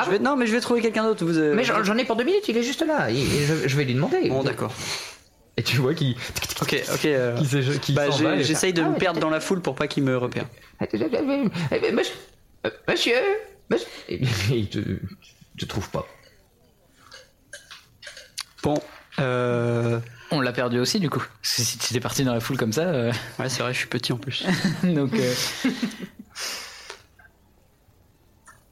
[0.06, 0.20] Je vais...
[0.20, 1.26] Non, mais je vais trouver quelqu'un d'autre.
[1.26, 3.10] Vous, euh, Mais j'en ai pour deux minutes, il est juste là.
[3.10, 4.30] je, je vais lui demander.
[4.30, 4.74] Bon, d'accord.
[5.66, 6.16] Tu vois qu'il
[6.62, 7.06] Ok, ok.
[7.06, 8.10] euh, qui qui Bah,
[8.42, 10.46] j'essaye de Ah me ouais, perdre dans la foule pour pas qu'il me repère.
[10.82, 12.16] Eh, Monsieur,
[12.66, 13.16] euh, monsieur,
[13.70, 13.88] monsieur.
[14.10, 14.20] Et
[14.52, 14.80] il te,
[15.58, 16.06] te trouve pas.
[18.64, 18.76] Bon,
[19.20, 20.00] euh...
[20.32, 21.24] On l'a perdu aussi du coup.
[21.44, 23.80] Si si tu es parti dans la foule comme ça, euh, ouais, c'est vrai, je
[23.80, 24.44] suis petit en plus.
[24.84, 25.14] donc.
[25.14, 25.34] euh,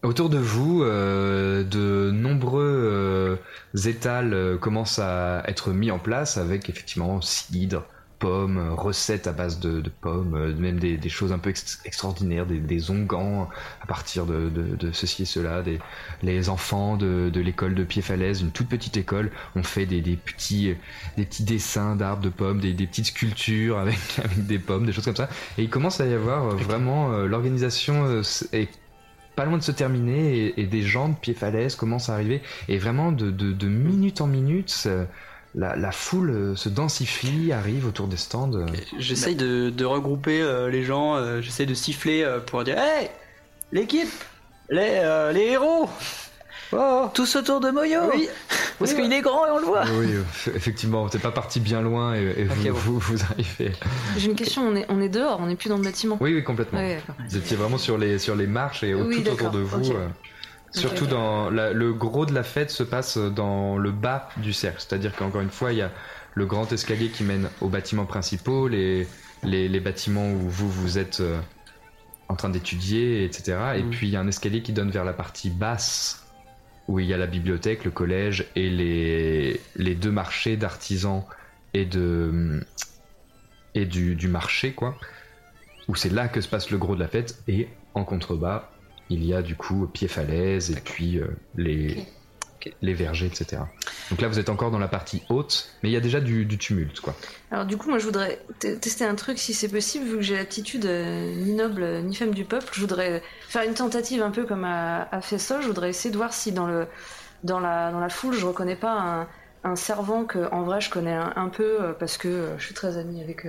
[0.01, 3.35] Autour de vous, euh, de nombreux euh,
[3.75, 7.85] étals euh, commencent à être mis en place avec effectivement cidre,
[8.19, 11.49] pommes, euh, recettes à base de, de pommes, euh, même des, des choses un peu
[11.49, 13.49] ex- extraordinaires, des, des onguents
[13.81, 15.61] à partir de, de- de ceci et cela.
[15.63, 15.79] Des,
[16.21, 20.75] les enfants de, l'école de Pied-Falaise, une toute petite école, ont fait des, petits,
[21.17, 25.05] des petits dessins d'arbres de pommes, des, petites sculptures avec, avec des pommes, des choses
[25.05, 25.29] comme ça.
[25.57, 28.21] Et il commence à y avoir vraiment l'organisation
[28.51, 28.69] est
[29.35, 32.77] pas loin de se terminer et, des gens de pied falaise commencent à arriver et
[32.77, 35.07] vraiment de, de, minute en minute ça-
[35.55, 38.65] la, foule euh, se densifie arrive autour des stands euh.
[38.97, 43.09] J'essaye de, regrouper euh, les gens, euh, j'essaye de siffler euh, pour dire Hey
[43.71, 44.09] L'équipe
[44.69, 45.87] Les, euh, les héros
[46.75, 47.09] Oh.
[47.13, 47.99] Tous autour de Moyo.
[48.13, 48.27] Oui.
[48.79, 49.83] Parce Oui, qu'il est grand et on le voit.
[49.99, 50.09] Oui
[50.55, 52.71] effectivement t'es pas parti bien loin et, et vous, bon.
[52.73, 53.71] vous, vous arrivez.
[54.17, 56.17] J'ai une question, on est, on est dehors, on n'est plus dans le bâtiment.
[56.19, 56.79] oui oui complètement.
[56.79, 56.99] Ouais,
[57.29, 60.07] vous étiez vraiment sur les, sur les marches et Oui, tout autour de vous euh,
[60.71, 64.79] Surtout dans la- le gros de la fête se passe dans le bas du cercle,
[64.87, 65.91] c'est-à-dire qu'encore une fois il y a
[66.33, 69.07] le grand escalier qui mène aux bâtiments principaux, les,
[69.43, 71.39] les, les bâtiments où vous vous êtes euh,
[72.27, 73.57] en train d'étudier, etc.
[73.75, 73.89] Et Mhm.
[73.91, 76.22] puis il y a un escalier qui donne vers la partie basse
[76.87, 81.23] où il y a la bibliothèque, le collège et les, les deux marchés d'artisans
[81.73, 82.65] et de
[83.75, 84.97] et du, du marché quoi.
[85.87, 88.69] Où c'est là que se passe le gros de la fête et en contrebas
[89.09, 92.05] il y a du coup pied falaise et puis euh, les
[92.81, 93.61] les vergers etc
[94.09, 96.45] donc là vous êtes encore dans la partie haute mais il y a déjà du,
[96.45, 97.15] du tumulte quoi.
[97.51, 100.21] Alors du coup, moi je voudrais te- tester un truc si c'est possible, vu que
[100.21, 104.21] j'ai l'attitude euh, ni noble euh, ni femme du peuple, je voudrais faire une tentative
[104.23, 106.87] un peu comme a fait ça, je voudrais essayer de voir si dans, le,
[107.43, 109.27] dans, la, dans la foule je reconnais pas
[109.63, 112.57] un, un servant que en vrai je connais un, un peu euh, parce que euh,
[112.57, 113.45] je suis très amie avec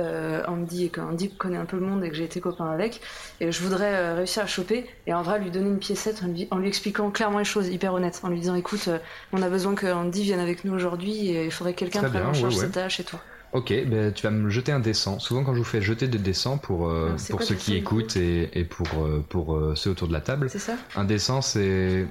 [0.00, 2.70] euh, Andy et que Andy connaît un peu le monde et que j'ai été copain
[2.70, 3.00] avec.
[3.40, 6.28] Et je voudrais euh, réussir à choper et en vrai lui donner une piécette en
[6.28, 8.98] lui, en lui expliquant clairement les choses, hyper honnête, en lui disant écoute, euh,
[9.32, 12.26] on a besoin que Andy vienne avec nous aujourd'hui et il faudrait que quelqu'un prenne
[12.26, 12.66] en charge ouais, ouais.
[12.66, 13.18] ses tâches et tout.
[13.52, 15.18] Ok, ben, tu vas me jeter un dessin.
[15.18, 18.48] Souvent quand je vous fais jeter des dessins pour, euh, pour ceux qui écoutent et,
[18.58, 22.06] et pour, euh, pour euh, ceux autour de la table, ça un dessin c'est,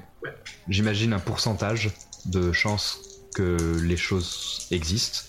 [0.68, 1.92] j'imagine, un pourcentage
[2.26, 2.98] de chances
[3.34, 5.20] que les choses existent.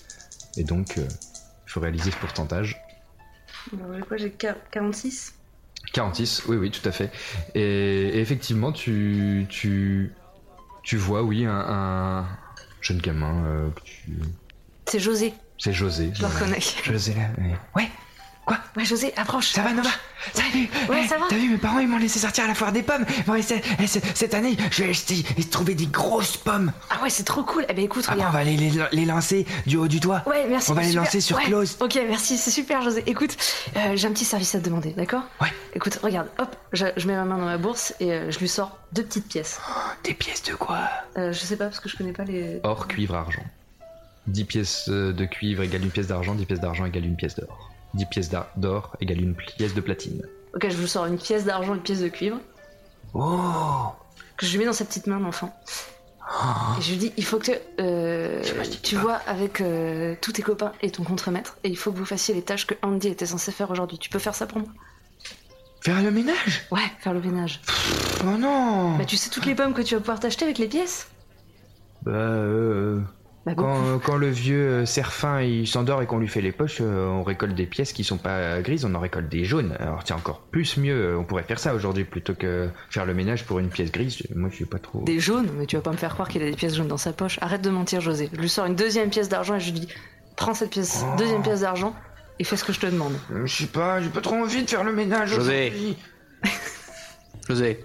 [0.58, 1.00] Et donc,
[1.72, 2.80] faut réaliser ce pourcentage.
[3.72, 5.34] Voulez quoi J'ai quar- 46
[5.92, 7.10] 46, oui, oui, tout à fait.
[7.54, 10.12] Et, et effectivement, tu, tu,
[10.84, 12.28] tu vois, oui, un, un
[12.80, 13.44] jeune gamin.
[13.46, 14.12] euh, que tu...
[14.88, 16.10] C'est José, C'est José.
[16.14, 16.60] je le reconnais.
[16.84, 17.28] José, là.
[17.74, 17.84] oui.
[18.48, 19.50] Ouais, Ouais, José, approche.
[19.52, 19.88] Ça va Nova
[20.34, 22.54] Salut Ouais, Eh, ça va T'as vu, mes parents ils m'ont laissé sortir à la
[22.54, 23.04] foire des pommes.
[23.26, 26.72] Bon, et cette année, je vais acheter et trouver des grosses pommes.
[26.90, 27.64] Ah ouais, c'est trop cool.
[27.68, 28.34] Eh ben écoute, Après, on regarde.
[28.34, 30.22] va aller les, les lancer du haut du toit.
[30.26, 30.70] Ouais, merci.
[30.72, 31.04] On va les super.
[31.04, 31.44] lancer sur Ouais.
[31.44, 31.76] close.
[31.80, 33.04] Ok, merci, c'est super, José.
[33.06, 33.36] Écoute,
[33.76, 35.22] euh, j'ai un petit service à te demander, d'accord?
[35.40, 35.52] Ouais.
[35.74, 38.48] Écoute, regarde, hop, je, je mets ma main dans ma bourse et euh, je lui
[38.48, 39.60] sors deux petites pièces.
[40.04, 40.80] Des pièces de quoi?
[41.16, 42.58] Euh, je sais pas parce que je connais pas les.
[42.64, 43.44] Or, cuivre, argent.
[44.28, 47.70] 10 pièces de cuivre égale une pièce d'argent, 10 pièces d'argent égale une pièce d'or.
[47.94, 50.22] 10 pièces d'or égale une pièce de platine.
[50.54, 52.38] Ok, je vous sors une pièce d'argent, une pièce de cuivre,
[53.14, 53.92] Oh
[54.36, 55.54] que je lui mets dans sa petite main d'enfant.
[56.78, 58.42] Et je lui dis, il faut que euh,
[58.82, 62.04] tu vois avec euh, tous tes copains et ton contremaître, et il faut que vous
[62.06, 63.98] fassiez les tâches que Andy était censé faire aujourd'hui.
[63.98, 64.68] Tu peux faire ça pour moi?
[65.82, 66.62] Faire le ménage?
[66.70, 67.60] Ouais, faire le ménage.
[68.24, 70.68] Oh non Bah, tu sais toutes les pommes que tu vas pouvoir t'acheter avec les
[70.68, 71.08] pièces?
[72.02, 73.00] Bah, euh,
[73.44, 76.78] Bah, quand, quand le vieux euh, serfin il s'endort et qu'on lui fait les poches,
[76.80, 79.74] euh, on récolte des pièces qui sont pas grises, on en récolte des jaunes.
[79.80, 83.14] Alors c'est encore plus mieux, euh, on pourrait faire ça aujourd'hui plutôt que faire le
[83.14, 84.22] ménage pour une pièce grise.
[84.36, 85.02] Moi je suis pas trop.
[85.02, 86.96] Des jaunes, mais tu vas pas me faire croire qu'il a des pièces jaunes dans
[86.96, 87.38] sa poche.
[87.40, 88.30] Arrête de mentir, José.
[88.32, 89.88] Je lui sors une deuxième pièce d'argent et je lui dis
[90.36, 91.16] Prends cette pièce, Oh.
[91.18, 91.96] deuxième pièce d'argent
[92.38, 93.12] et fais ce que je te demande.
[93.44, 95.66] Je sais pas, j'ai pas trop envie de faire le ménage José.
[95.68, 95.96] aujourd'hui.
[97.48, 97.84] José,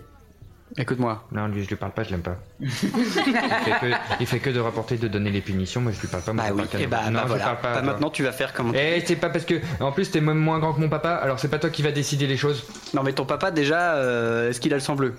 [0.77, 1.23] écoute-moi.
[1.31, 2.37] Non, lui je lui parle pas, je l'aime pas.
[2.59, 6.07] il, fait que, il fait que de rapporter, de donner les punitions, moi je lui
[6.07, 6.33] parle pas.
[6.33, 6.89] Moi, Bah je oui, parle qu'à et nous.
[6.89, 7.43] bah, non, bah je voilà.
[7.45, 7.71] parle pas.
[7.71, 8.73] à Bah, maintenant tu vas faire comme.
[8.75, 9.61] Eh, c'est pas parce que.
[9.79, 11.91] En plus, t'es même moins grand que mon papa, alors c'est pas toi qui va
[11.91, 12.65] décider les choses.
[12.93, 15.15] Non mais ton papa déjà, euh, est-ce qu'il a le sang bleu?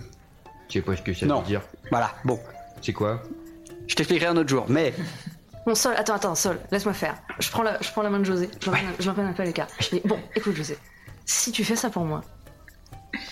[0.68, 1.40] Je sais pas ce que ça Non.
[1.40, 1.62] veut dire.
[1.90, 2.38] Voilà, bon.
[2.82, 3.22] C'est quoi?
[3.86, 4.92] Je t'expliquerai un autre jour, mais
[5.66, 7.14] Bon, Sol, attends, attends, Sol, laisse-moi faire.
[7.40, 9.46] Je prends la, je prends la main de José, je je l'emmène un peu à
[9.46, 9.66] l'écart.
[9.80, 10.78] Je dis Bon, écoute, José,
[11.26, 12.22] si tu fais ça pour moi,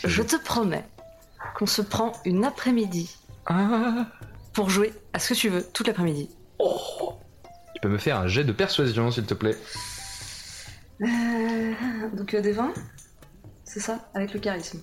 [0.05, 0.85] je te promets
[1.55, 3.17] qu'on se prend une après-midi
[4.53, 6.31] pour jouer à ce que tu veux toute l'après-midi.
[6.59, 9.57] Tu peux me faire un jet de persuasion, s'il te plaît.
[11.03, 11.73] Euh,
[12.15, 12.73] donc euh, des 20
[13.65, 14.81] C'est ça Avec le charisme.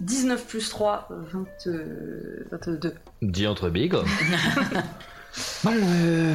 [0.00, 2.94] 19 plus 3, 20, euh, 22.
[3.22, 4.04] Dis entre bigre.
[5.64, 6.34] Bon, euh.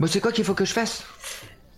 [0.00, 1.04] Bon, c'est quoi qu'il faut que je fasse?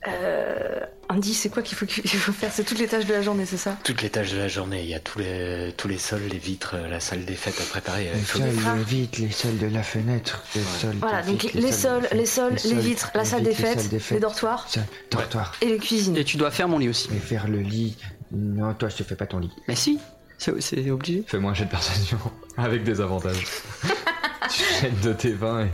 [0.08, 2.50] Euh, Andy, c'est quoi qu'il faut, qu'il faut faire?
[2.52, 3.76] C'est toutes les tâches de la journée, c'est ça?
[3.84, 6.38] Toutes les tâches de la journée, il y a tous les, tous les sols, les
[6.38, 8.10] vitres, la salle des fêtes à préparer.
[8.14, 8.42] Les sols,
[8.76, 10.96] les vitres, les sols de la fenêtre, les sols.
[11.00, 14.66] Voilà, donc vitres, les sols, les sols, les vitres, la salle des fêtes, les dortoirs
[14.68, 15.54] salle- dortoir.
[15.60, 16.16] et les cuisines.
[16.16, 17.08] et tu dois faire mon lit aussi.
[17.14, 17.96] Et faire le lit.
[18.32, 19.52] Non, toi, je te fais pas ton lit.
[19.68, 19.98] Mais si,
[20.38, 21.24] c'est obligé.
[21.26, 22.18] Fais-moi un jet de persuasion
[22.56, 23.46] avec des avantages.
[24.50, 25.68] tu jettes de tes 20 et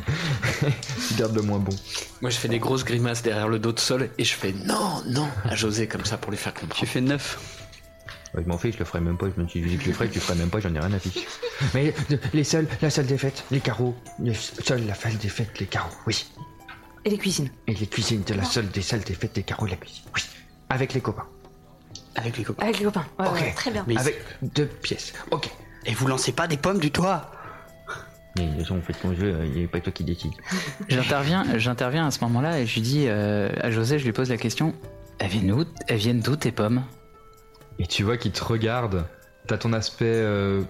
[1.09, 1.75] tu gardes le moins bon.
[2.21, 5.03] Moi, je fais des grosses grimaces derrière le dos de Sol et je fais non,
[5.07, 6.75] non à José comme ça pour lui faire comprendre.
[6.77, 7.57] Tu fais 9.
[8.35, 9.27] Ouais, je m'en fais, je le ferai même pas.
[9.35, 10.73] Je me suis dit que je le ferais, que tu le ferais même pas, j'en
[10.75, 11.27] ai rien à fiche.
[11.75, 15.29] Mais de- les sols, la salle des fêtes, les carreaux, les sols, la salle des
[15.29, 16.27] fêtes, les carreaux, oui.
[17.05, 17.51] Et les cuisines.
[17.67, 20.23] Et les cuisines de la salle des salles des fêtes, les carreaux, la cuisine, oui.
[20.69, 21.27] Avec les copains.
[22.17, 22.63] Avec les copains.
[22.65, 23.07] Avec les copains.
[23.19, 23.35] Ouais, ok.
[23.35, 23.85] ouais, très bien.
[23.87, 25.13] Mais Avec deux pièces.
[25.31, 25.51] Ok.
[25.87, 27.31] Et vous lancez pas des pommes du toit?
[28.37, 30.33] Mais de toute façon, on fait ton jeu, il n'y a pas toi qui décide.
[30.89, 34.29] J'interviens, j'interviens à ce moment-là et je lui dis euh, à José, je lui pose
[34.29, 34.75] la question
[35.21, 36.83] elles viennent d'où Elles viennent d'où tes pommes?
[37.79, 39.05] Et tu vois qu'il te regarde.
[39.47, 40.63] T'as ton aspect euh,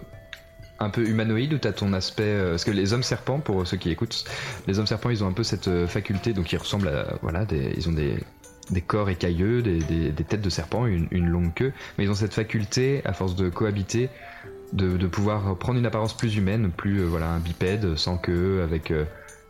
[0.80, 2.24] un peu humanoïde ou t'as ton aspect.
[2.24, 4.24] euh, parce que les hommes serpents, pour ceux qui écoutent,
[4.66, 7.16] les hommes serpents ils ont un peu cette euh, faculté, donc ils ressemblent à.
[7.22, 8.16] Voilà, des, ils ont des,
[8.70, 12.14] des corps écailleux, des, des- têtes de serpents, une, une longue queue, mais ils ont
[12.14, 14.08] cette faculté, à force de cohabiter,
[14.72, 18.62] de, de pouvoir prendre une apparence plus humaine, plus euh, voilà, un bipède, sans queue,
[18.62, 18.90] avec.
[18.90, 19.04] euh,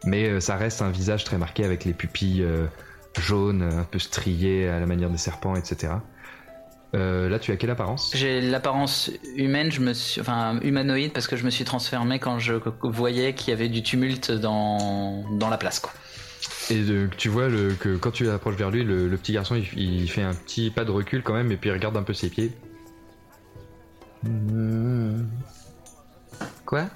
[0.04, 2.46] mais euh, ça reste un visage très marqué avec les pupilles
[3.18, 5.92] jaunes, un peu striées à la manière des serpents, etc.
[6.92, 8.10] Là, tu as quelle apparence?
[8.14, 12.38] J'ai l'apparence humaine, je me suis, enfin humanoïde parce que je me suis transformé quand
[12.40, 15.78] je voyais qu'il y avait du tumulte dans, dans la place.
[15.78, 15.92] Quoi.
[16.70, 19.56] Et de- tu vois le, que quand tu approches vers lui, le, le petit garçon
[19.56, 22.02] il, il fait un petit pas de recul quand même, et puis il regarde un
[22.02, 22.52] peu ses pieds.
[26.64, 26.86] Quoi?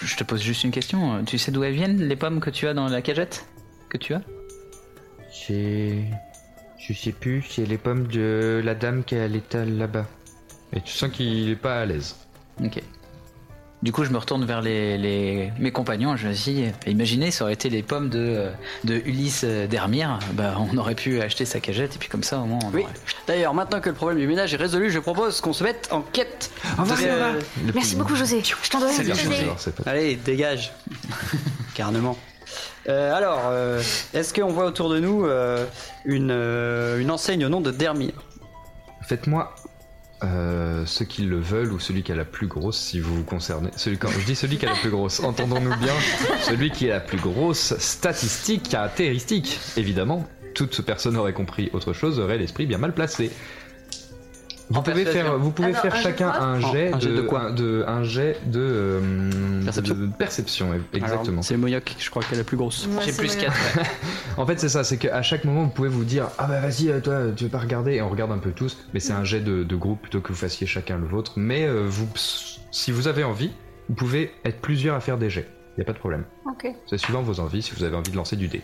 [0.00, 1.24] Je te pose juste une question.
[1.24, 3.46] Tu sais d'où elles viennent les pommes que tu as dans la cagette?
[3.88, 4.22] Que tu as?
[5.32, 6.04] C'est.
[6.78, 10.06] Je sais plus, c'est les pommes de la dame qui est à l'étal là-bas.
[10.72, 12.16] Et tu sens qu'il est pas à l'aise.
[12.62, 12.80] Ok.
[13.80, 16.16] Du coup, je me retourne vers les, les- mes compagnons.
[16.16, 18.48] Je me dis, imaginez, ça aurait été les pommes de,
[18.82, 20.18] de Ulysse d'Hermire.
[20.32, 22.82] Bah, on aurait pu acheter sa cagette et puis comme ça, au moins, on Oui.
[22.82, 22.92] aurait-
[23.28, 26.00] D'ailleurs, maintenant que le problème du ménage est résolu, je propose qu'on se mette en
[26.02, 26.50] quête.
[26.76, 26.98] Au revoir.
[27.72, 28.42] Merci beaucoup, José.
[28.42, 28.90] Je t'en donne
[29.84, 30.72] pas- Allez, dégage.
[31.74, 32.16] Carnement.
[32.88, 33.80] Euh, alors, euh,
[34.14, 35.64] est-ce qu'on voit autour de nous euh,
[36.04, 38.12] une, euh, une enseigne au nom de Dermir
[39.06, 39.54] Faites-moi
[40.24, 43.24] euh, ceux qui le veulent ou celui qui a la plus grosse si vous vous
[43.24, 43.70] concernez.
[43.76, 45.94] Celui, quand je dis celui qui a la plus grosse, entendons-nous bien,
[46.42, 49.60] celui qui a la plus grosse statistique caractéristique.
[49.76, 53.30] Évidemment, toute personne aurait compris autre chose, aurait l'esprit bien mal placé.
[54.70, 57.00] Vous pouvez faire, vous pouvez Attends, faire un jet de chacun quoi un jet, un
[57.00, 59.00] jet de quoi un, de, un jet de, euh,
[59.64, 59.94] Perception.
[59.94, 61.42] de perception, exactement.
[61.42, 62.86] C'est Moyoc, je crois qu'elle est la plus grosse.
[62.86, 63.50] Ouais, J'ai c'est plus moyen.
[63.50, 63.86] 4.
[64.36, 66.90] En fait, c'est ça, c'est qu'à chaque moment, vous pouvez vous dire Ah bah vas-y,
[66.90, 67.94] euh, toi, tu veux pas regarder?
[67.94, 70.28] Et on regarde un peu tous, mais c'est un jet de, de groupe plutôt que
[70.28, 71.32] vous fassiez chacun le vôtre.
[71.36, 72.06] Mais euh, vous,
[72.70, 73.50] si vous avez envie,
[73.88, 75.48] vous pouvez être plusieurs à faire des jets.
[75.78, 76.24] Y a pas de problème.
[76.46, 76.66] Ok.
[76.86, 78.62] C'est suivant vos envies, si vous avez envie de lancer du dé.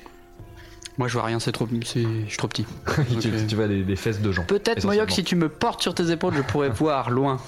[0.98, 2.64] Moi, je vois rien, c'est trop, c'est- je suis trop petit.
[3.20, 3.46] tu, Ok.
[3.48, 4.44] tu vois des, des fesses de gens.
[4.44, 7.38] Peut-être, Moyoc, si tu me portes sur tes épaules, je pourrais voir loin.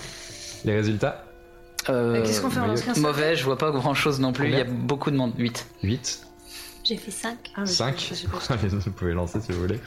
[0.64, 1.24] Les résultats
[1.88, 4.48] Euh, Qu'est-ce qu'on fait en Mauvais, je vois pas grand chose non plus.
[4.48, 5.32] Il y a beaucoup de monde.
[5.38, 5.66] 8.
[5.84, 6.26] 8,
[6.82, 7.38] J'ai fait 5.
[7.54, 8.06] Ah, mais je- 5.
[8.10, 8.38] je sais pas.
[8.52, 9.78] Allez, vous pouvez lancer si vous voulez.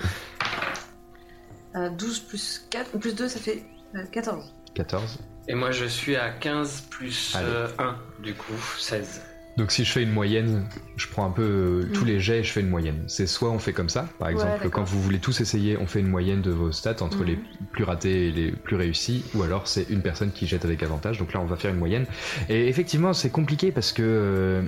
[1.76, 3.64] Euh, 12 plus 4, plus 2, ça fait
[3.96, 4.54] euh, 14.
[4.74, 5.20] 14.
[5.50, 7.48] Et moi je suis à 15 plus Allez.
[7.50, 9.22] euh, 1, du coup 16.
[9.60, 10.64] Donc si je fais une moyenne,
[10.96, 12.08] je prends un peu euh, tous Mm.
[12.08, 13.04] les jets et je fais une moyenne.
[13.08, 16.00] C'est soit on fait comme ça, par exemple, quand vous voulez tous essayer, on fait
[16.00, 17.26] une moyenne de vos stats entre Mhm.
[17.26, 17.40] les
[17.74, 21.20] plus ratés et les plus réussis, ou alors c'est une personne qui jette avec avantage.
[21.20, 22.06] Donc là, on va faire une moyenne.
[22.48, 24.62] Et effectivement, c'est compliqué parce que euh,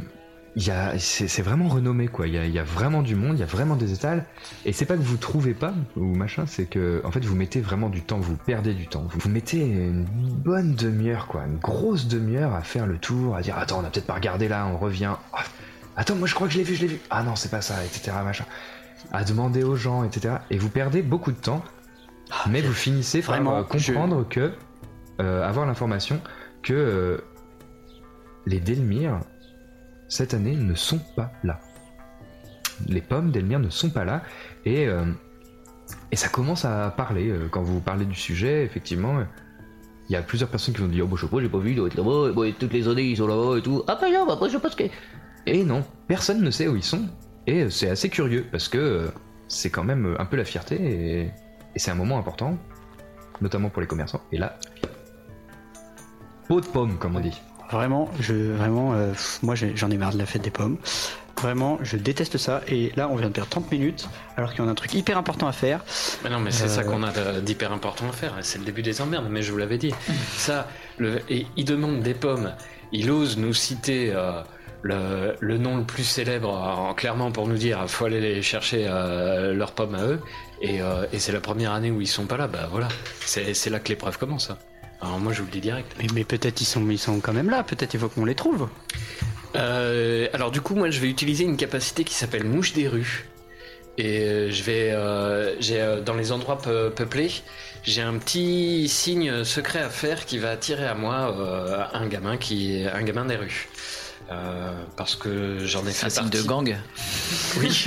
[0.58, 2.28] c'est c'est vraiment renommé quoi.
[2.28, 4.26] Il y a, il y a vraiment du monde, il y a vraiment des étals.
[4.66, 7.62] Et c'est pas que vous trouvez pas ou machin, c'est que en fait vous mettez
[7.62, 9.08] vraiment du temps, vous perdez du temps.
[9.10, 13.42] Vous, vous mettez une bonne demi-heure quoi, une grosse demi-heure à faire le tour, à
[13.42, 15.16] dire attends on a peut-être pas regardé là, on revient.
[15.34, 15.44] Ah,
[15.96, 17.00] attends moi je crois que je l'ai vu, je l'ai vu.
[17.10, 18.12] Ah non c'est pas ça, etc.
[18.24, 18.46] machin.
[19.12, 20.36] À demander aux gens, etc.
[20.50, 21.64] Et vous perdez beaucoup de temps,
[22.50, 24.52] mais vous finissez par Vraiment, euh, comprendre que
[25.22, 26.22] euh, avoir l'information
[26.62, 27.18] que euh,
[28.46, 29.20] les Delmire
[30.12, 31.62] cette année ne sont pas là.
[32.88, 34.24] Les pommes d'Elmire ne sont pas là
[34.66, 35.06] et, euh,
[36.12, 37.30] et ça commence à parler.
[37.30, 39.24] euh, Quand vous parlez du sujet, effectivement, euh,
[40.10, 41.60] il y a plusieurs personnes qui vont dire Oh, bah, je sais pas, j'ai pas
[41.60, 43.84] vu, il doit être là-bas, bah, toutes les années ils sont là-bas et tout.
[43.88, 44.84] Ah, bah non, bah, je pense que.
[45.46, 47.08] Et non, personne ne sait où ils sont
[47.48, 49.10] et c'est assez curieux parce que
[49.48, 51.22] c'est quand même un peu la fierté et,
[51.74, 52.58] et c'est un moment important,
[53.40, 54.22] notamment pour les commerçants.
[54.34, 54.60] Et là,
[56.50, 57.42] pot de pommes, comme on dit.
[57.72, 60.78] Vraiment, je, vraiment, euh, moi j'en ai marre de la fête des pommes.
[61.42, 62.62] Vraiment, je déteste ça.
[62.68, 64.08] Et là, on vient de perdre 30 minutes,
[64.38, 65.84] alors qu'il y a un truc hyper important à faire.
[66.24, 68.34] Mais non, mais c'est Euh, ça qu'on a d'hyper important à faire.
[68.42, 69.92] C'est le début des emmerdes, mais je vous l'avais dit.
[70.38, 70.68] ça,
[70.98, 72.52] le, et il demande des pommes.
[72.92, 74.42] Il ose nous citer euh,
[74.84, 78.86] le, le nom le plus célèbre, en- clairement pour nous dire faut aller les chercher
[78.88, 80.20] euh, leurs pommes à eux.
[80.62, 82.48] Et, euh, et c'est la première année où ils sont pas là.
[82.48, 82.90] Bah voilà,
[83.26, 84.52] c'est c'est là que l'épreuve commence.
[84.52, 84.58] hein.
[85.02, 85.92] Alors moi, je vous le dis direct.
[86.00, 87.64] Mais, mais peut-être ils sont, ils sont quand même là.
[87.64, 88.70] Peut-être il faut qu'on les trouve.
[89.56, 93.28] Euh, alors du coup, moi, je vais utiliser une capacité qui s'appelle mouche des rues.
[93.98, 97.32] Et euh, je vais, euh, j'ai euh, dans les endroits peu- peuplés,
[97.84, 102.38] j'ai un petit signe secret à faire qui va attirer à moi euh, un gamin
[102.38, 103.68] qui, est un gamin des rues.
[104.32, 106.42] Euh, parce que j'en ai fait Un signe partie.
[106.42, 106.78] de gang.
[107.60, 107.84] Oui,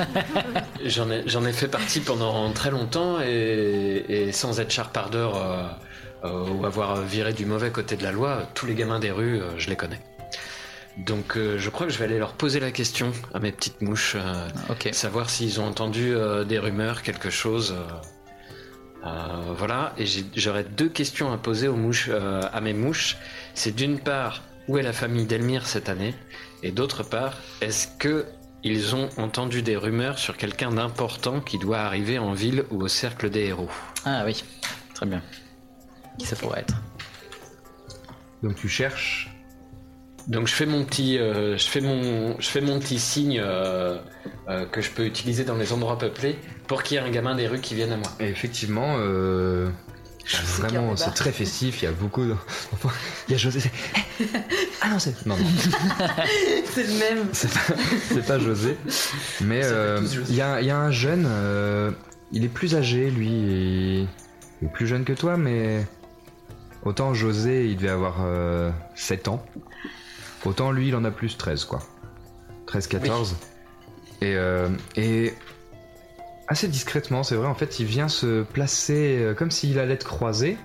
[0.84, 5.62] j'en ai, j'en ai fait partie pendant très longtemps et, et sans être charbardeur euh,
[6.24, 9.58] ou avoir viré du mauvais côté de la loi, tous les gamins des rues, euh,
[9.58, 10.00] je les connais.
[10.96, 13.82] Donc euh, je crois que je vais aller leur poser la question à mes petites
[13.82, 14.88] mouches, euh, Ok.
[14.92, 17.72] savoir s'ils ont entendu euh, des rumeurs, quelque chose.
[17.76, 20.04] euh, euh, voilà, et
[20.34, 23.16] j'aurais deux questions à poser aux mouches, euh, à mes mouches.
[23.54, 26.14] C'est d'une part, où est la famille d'Elmire cette année?
[26.62, 28.24] Et d'autre part, est-ce que
[28.62, 32.88] ils ont entendu des rumeurs sur quelqu'un d'important qui doit arriver en ville ou au
[32.88, 33.68] cercle des héros?
[34.06, 34.42] Ah oui,
[34.94, 35.20] très bien.
[36.18, 36.74] Qui ça pourrait être
[38.42, 39.30] Donc tu cherches
[40.28, 43.98] Donc je fais mon petit, euh, je fais mon, je fais mon petit signe euh,
[44.48, 47.34] euh, que je peux utiliser dans les endroits peuplés pour qu'il y ait un gamin
[47.34, 48.08] des rues qui vienne à moi.
[48.20, 49.68] Et effectivement, euh,
[50.32, 51.82] en vraiment, c'est très festif.
[51.82, 52.24] Il y a beaucoup.
[52.24, 52.34] De...
[53.28, 53.60] Il y a José.
[54.80, 55.44] Ah non, c'est non, non,
[56.74, 57.28] C'est le même.
[57.32, 58.76] c'est pas, José.
[59.40, 61.26] Mais euh, il y, a, il y a un jeune.
[61.26, 61.90] euh,
[62.32, 63.32] il est plus âgé, lui.
[63.32, 64.06] Et...
[64.62, 65.84] Il est plus jeune que toi, mais
[66.84, 69.44] autant José, il devait avoir euh, 7 ans.
[70.44, 71.80] Autant lui, il en a plus 13, quoi.
[72.66, 73.34] 13-14.
[74.20, 75.34] Et, euh, et
[76.48, 77.48] assez discrètement, c'est vrai.
[77.48, 80.56] En fait, il vient se placer euh, comme s'il allait te croiser.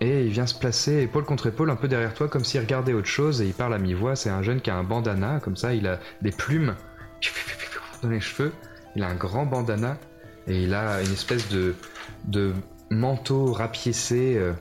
[0.00, 2.92] Et il vient se placer épaule contre épaule un peu derrière toi comme s'il regardait
[2.92, 4.16] autre chose et il parle à mi-voix.
[4.16, 6.74] C'est un jeune qui a un bandana, comme ça, il a des plumes
[8.02, 8.52] dans les cheveux.
[8.96, 9.96] Il a un grand bandana
[10.46, 11.74] et il a une espèce de,
[12.24, 12.52] de
[12.90, 14.52] manteau rapiécé euh,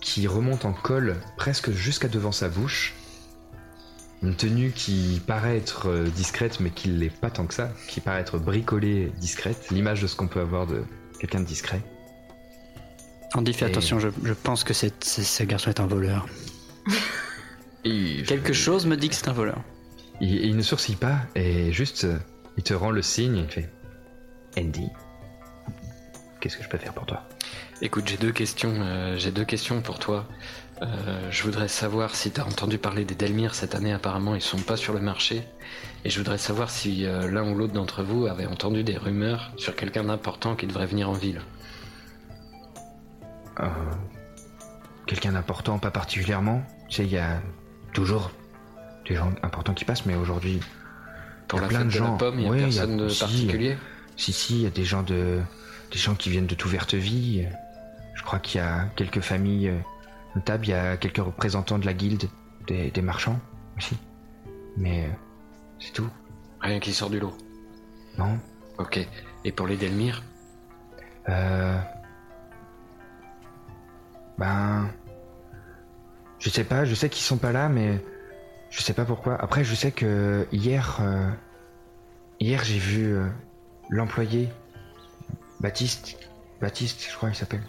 [0.00, 2.94] qui remonte en col presque jusqu'à devant sa bouche.
[4.22, 8.00] Une tenue qui paraît être euh, discrète mais qui l'est pas tant que ça, qui
[8.00, 10.84] paraît être bricolée discrète, l'image de ce qu'on peut avoir de
[11.18, 11.80] quelqu'un de discret.
[13.34, 16.26] Andy, fais Et- attention, je, je pense que c'est- c'est- ce garçon est un voleur.
[17.84, 19.60] Quelque chose me dit que c'est un voleur.
[20.20, 22.18] Il, il ne sourcille pas et juste euh,
[22.56, 23.70] il te rend le signe et il fait
[24.56, 24.86] Andy,
[26.40, 27.26] qu'est-ce que je peux faire pour toi?
[27.84, 28.72] Écoute, j'ai deux questions.
[28.80, 30.26] euh, j'ai deux questions pour toi.
[30.82, 30.86] Euh,
[31.30, 33.92] je voudrais savoir si tu as entendu parler des Delmire cette année.
[33.92, 35.42] Apparemment, ils sont pas sur le marché.
[36.04, 39.50] Et je voudrais savoir si euh, l'un ou l'autre d'entre vous avait entendu des rumeurs
[39.56, 41.40] sur quelqu'un d'important qui devrait venir en ville.
[43.60, 43.66] Euh,
[45.06, 46.62] Quelqu'un d'important, pas particulièrement.
[46.88, 47.42] Tu sais, il y a
[47.92, 48.30] toujours
[49.08, 50.60] des gens importants qui passent, mais aujourd'hui.
[51.48, 52.16] Pour il y a la plein fête de de la gens.
[52.16, 53.76] pomme, il y a Ouais, personne de si, particulier?
[54.16, 55.40] Si, si, il y a des gens de.
[55.90, 57.46] Des gens qui viennent de tout verte vie.
[58.14, 59.78] Je crois qu'il y a quelques familles euh,
[60.36, 62.28] notables, il y a quelques représentants de la guilde
[62.66, 63.40] des, des marchands
[63.76, 63.96] aussi.
[64.76, 65.12] Mais euh,
[65.78, 66.08] c'est tout.
[66.60, 67.36] Rien qui sort du lot.
[68.18, 68.38] Non.
[68.78, 69.00] Ok.
[69.44, 70.22] Et pour les Delmire?
[71.28, 71.78] Euh.
[74.38, 74.88] Ben.
[76.38, 78.02] Je sais pas, je sais qu'ils sont pas là, mais.
[78.70, 79.34] Je sais pas pourquoi.
[79.40, 80.98] Après, je sais que hier.
[81.00, 81.30] euh,
[82.40, 83.28] Hier, j'ai vu euh,
[83.88, 84.48] l'employé.
[85.60, 86.16] Baptiste.
[86.60, 87.62] Baptiste, je crois qu'il s'appelle.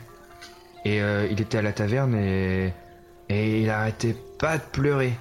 [0.86, 2.74] Et euh, il était à la taverne et.
[3.30, 5.14] Et il arrêtait pas de pleurer.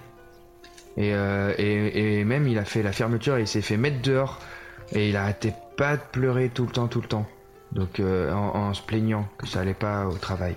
[0.97, 4.03] Et, euh, et, et même, il a fait la fermeture et il s'est fait mettre
[4.03, 4.41] dehors.
[4.91, 7.27] Et il arrêtait pas de pleurer tout le temps, tout le temps.
[7.71, 10.57] Donc euh, en, en se plaignant que ça allait pas au travail.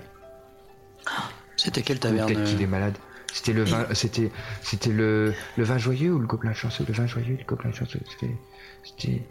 [1.56, 2.96] C'était quelle taverne Peut-être qu'il est malade.
[3.32, 4.30] C'était le vin, c'était,
[4.60, 6.84] c'était le, le vin joyeux ou le gobelin chanceux?
[6.86, 8.00] Le vin joyeux, le gobelin chanceux.
[8.10, 8.34] C'était,
[8.82, 9.22] c'était,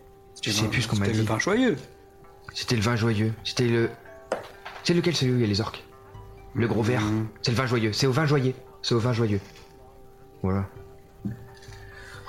[0.42, 1.24] je sais plus ce qu'on m'a C'était dit.
[1.24, 1.76] le vin joyeux.
[2.54, 3.34] C'était le vin joyeux.
[3.44, 3.90] C'était le,
[4.86, 5.84] c'est lequel celui où il y a les orques
[6.54, 7.02] Le gros verre.
[7.42, 7.92] C'est le vin joyeux.
[7.92, 8.54] C'est au vin joyeux.
[8.82, 9.42] C'est au vin joyeux.
[10.44, 10.66] Voilà.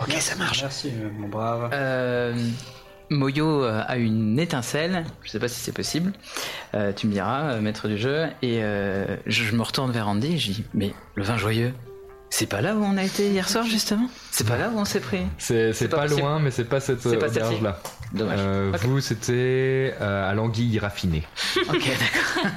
[0.01, 0.63] Ok, ça marche.
[0.63, 1.71] Merci, mon brave.
[1.73, 2.35] Euh,
[3.11, 6.13] Moyo euh, a une étincelle, je sais pas si c'est possible,
[6.75, 10.09] Euh, tu me diras, euh, maître du jeu, et euh, je, je me retourne vers
[10.09, 11.73] Andy et je dis Mais le vin joyeux,
[12.31, 14.09] c'est pas là où on a été hier soir justement?
[14.31, 15.20] C'est pas là où on s'est pris?
[15.39, 17.79] C'est pas loin, mais c'est pas cette auberge là.
[18.12, 18.39] Dommage.
[18.74, 18.81] Ok.
[18.85, 21.22] Vous, c'était euh, à l'anguille raffinée.
[21.68, 22.53] Ok, d'accord.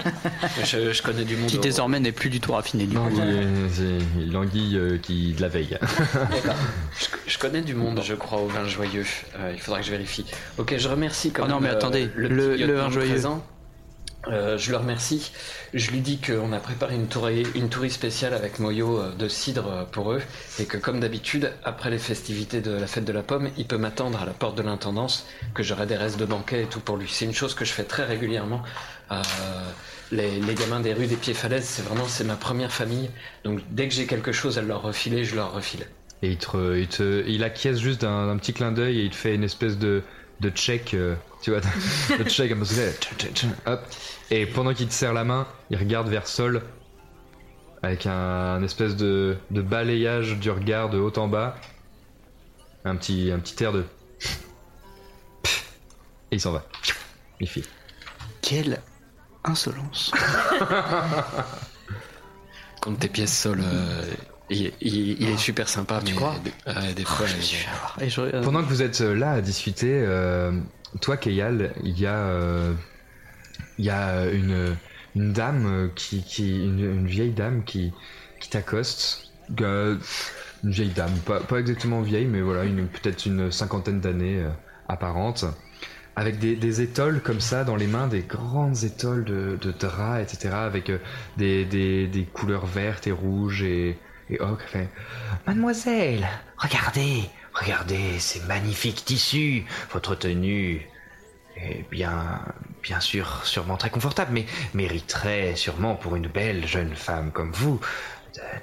[0.63, 1.47] je, je connais du monde.
[1.49, 3.01] Qui au- désormais n'est plus du tout raffiné du coup.
[3.03, 5.77] L'anguille, c'est l'anguille euh, qui de la veille.
[6.99, 9.05] Je, je connais du monde, je crois, au vin joyeux.
[9.39, 10.25] Euh, il faudra que je vérifie.
[10.57, 13.09] Ok, je remercie quand Oh non, même, mais euh, attendez, le, vin joyeux.
[13.09, 13.43] présent.
[14.27, 15.31] Euh, je le remercie.
[15.73, 17.07] Je lui dis qu'on a préparé une
[17.55, 20.21] une tourie spéciale avec Moyo euh, de cidre euh, pour eux
[20.59, 23.77] et que comme d'habitude, après les festivités de la fête de la pomme, il peut
[23.77, 26.97] m'attendre à la porte de l'intendance, que j'aurai des restes de banquet et tout pour
[26.97, 27.07] lui.
[27.09, 28.61] C'est une chose que je fais très régulièrement.
[30.11, 33.09] Les, les gamins des rues des pieds falaises, c'est vraiment c'est ma première famille.
[33.43, 35.85] Donc dès que j'ai quelque chose à leur refiler, je leur refile.
[36.21, 39.43] Et il, te, il, acquiesce juste d'un petit clin d'œil et il te fait une
[39.43, 40.03] espèce de,
[40.39, 41.59] de check, euh, tu vois,
[42.17, 42.91] de check comme ça.
[42.91, 43.81] tch, tch, tch, Hop.
[44.31, 46.61] Et pendant qu'il te serre la main, il regarde vers Sol
[47.81, 48.11] avec un,
[48.55, 51.55] un espèce de, de balayage du regard de haut en bas.
[52.85, 53.85] Un petit, un petit air de.
[56.31, 56.63] Et il s'en va.
[57.39, 57.65] Il file.
[58.41, 58.81] Quelle
[59.43, 60.11] insolence.
[62.81, 63.59] Compte tes pièces sol.
[63.63, 64.03] euh,
[64.49, 67.25] il, il- il est super sympa, mais crois des, ouais, des fois.
[67.27, 67.41] Et
[68.09, 70.51] je- Pendant que vous êtes euh, là à discuter, euh,
[71.01, 72.73] toi, Keyal, il y a, euh,
[73.77, 74.75] il y a une,
[75.15, 77.91] une dame qui, qui une, une vieille dame qui,
[78.39, 79.31] qui t'accoste.
[79.57, 79.99] Une
[80.71, 84.49] vieille dame, pas, pas exactement vieille, mais voilà, une, peut-être une cinquantaine d'années euh,
[84.87, 85.45] apparente,
[86.15, 90.19] avec des, des étoiles comme ça dans les mains, des grandes étoiles de, de drap,
[90.21, 90.91] etc., avec
[91.37, 93.97] des, des, des couleurs vertes et rouges et,
[94.29, 94.63] et ocre.
[94.73, 94.89] Elle fait,
[95.47, 96.27] Mademoiselle,
[96.57, 97.23] regardez,
[97.53, 99.65] regardez ces magnifiques tissus.
[99.91, 100.87] Votre tenue
[101.57, 102.41] est bien,
[102.81, 107.79] bien sûr, sûrement très confortable, mais mériterait sûrement pour une belle jeune femme comme vous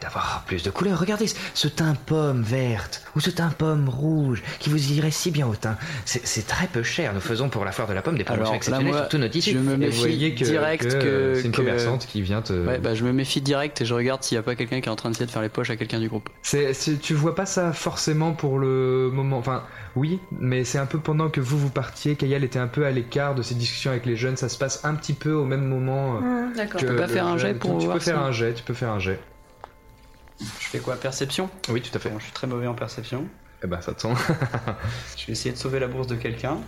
[0.00, 0.98] d'avoir plus de couleurs.
[0.98, 5.46] Regardez ce teint pomme verte ou ce teint pomme rouge qui vous irait si bien
[5.46, 5.76] au teint.
[6.04, 7.14] C'est c'est très peu cher.
[7.14, 9.08] Nous faisons pour la foire de la pomme des promotions Alors là, exceptionnelles moi, sur
[9.08, 9.52] tous nos tissus.
[9.52, 12.52] je me méfie voyez que, direct que, que, c'est une que- commerçante qui vient te.
[12.52, 14.88] Ouais, bah je me méfie direct et je regarde s'il y a pas quelqu'un qui
[14.88, 16.28] est en train d'essayer de faire les poches à quelqu'un du groupe.
[16.42, 19.38] C'est, c'est- tu vois pas ça forcément pour le moment.
[19.38, 19.62] Enfin,
[19.94, 22.90] oui, mais c'est un peu pendant que vous vous partiez, Kayal était un peu à
[22.90, 24.36] l'écart de ces discussions avec les jeunes.
[24.36, 26.20] Ça se passe un petit peu au même moment.
[26.20, 26.80] Mmh, D'accord.
[26.80, 28.52] Je peux pas faire un jet pour Tu peux faire un jet.
[28.54, 29.18] Tu peux faire un jet.
[30.40, 31.48] Je fais quoi Perception?
[31.68, 32.10] Oui, tout à fait.
[32.10, 33.26] Bon, je suis très mauvais en perception.
[33.64, 34.16] Eh ben, ça tombe.
[35.16, 36.58] Je vais essayer de sauver la bourse de quelqu'un.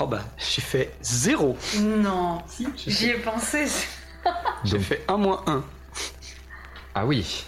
[0.00, 2.42] Oh bah, j'ai fait 0 Non.
[2.58, 3.66] j'ai J'y ai pensé.
[4.64, 5.62] J'ai fait 1 moins 1.
[6.96, 7.44] Ah oui.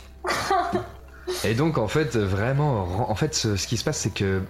[1.45, 4.43] Et donc en fait vraiment, en fait ce, ce qui se passe c'est que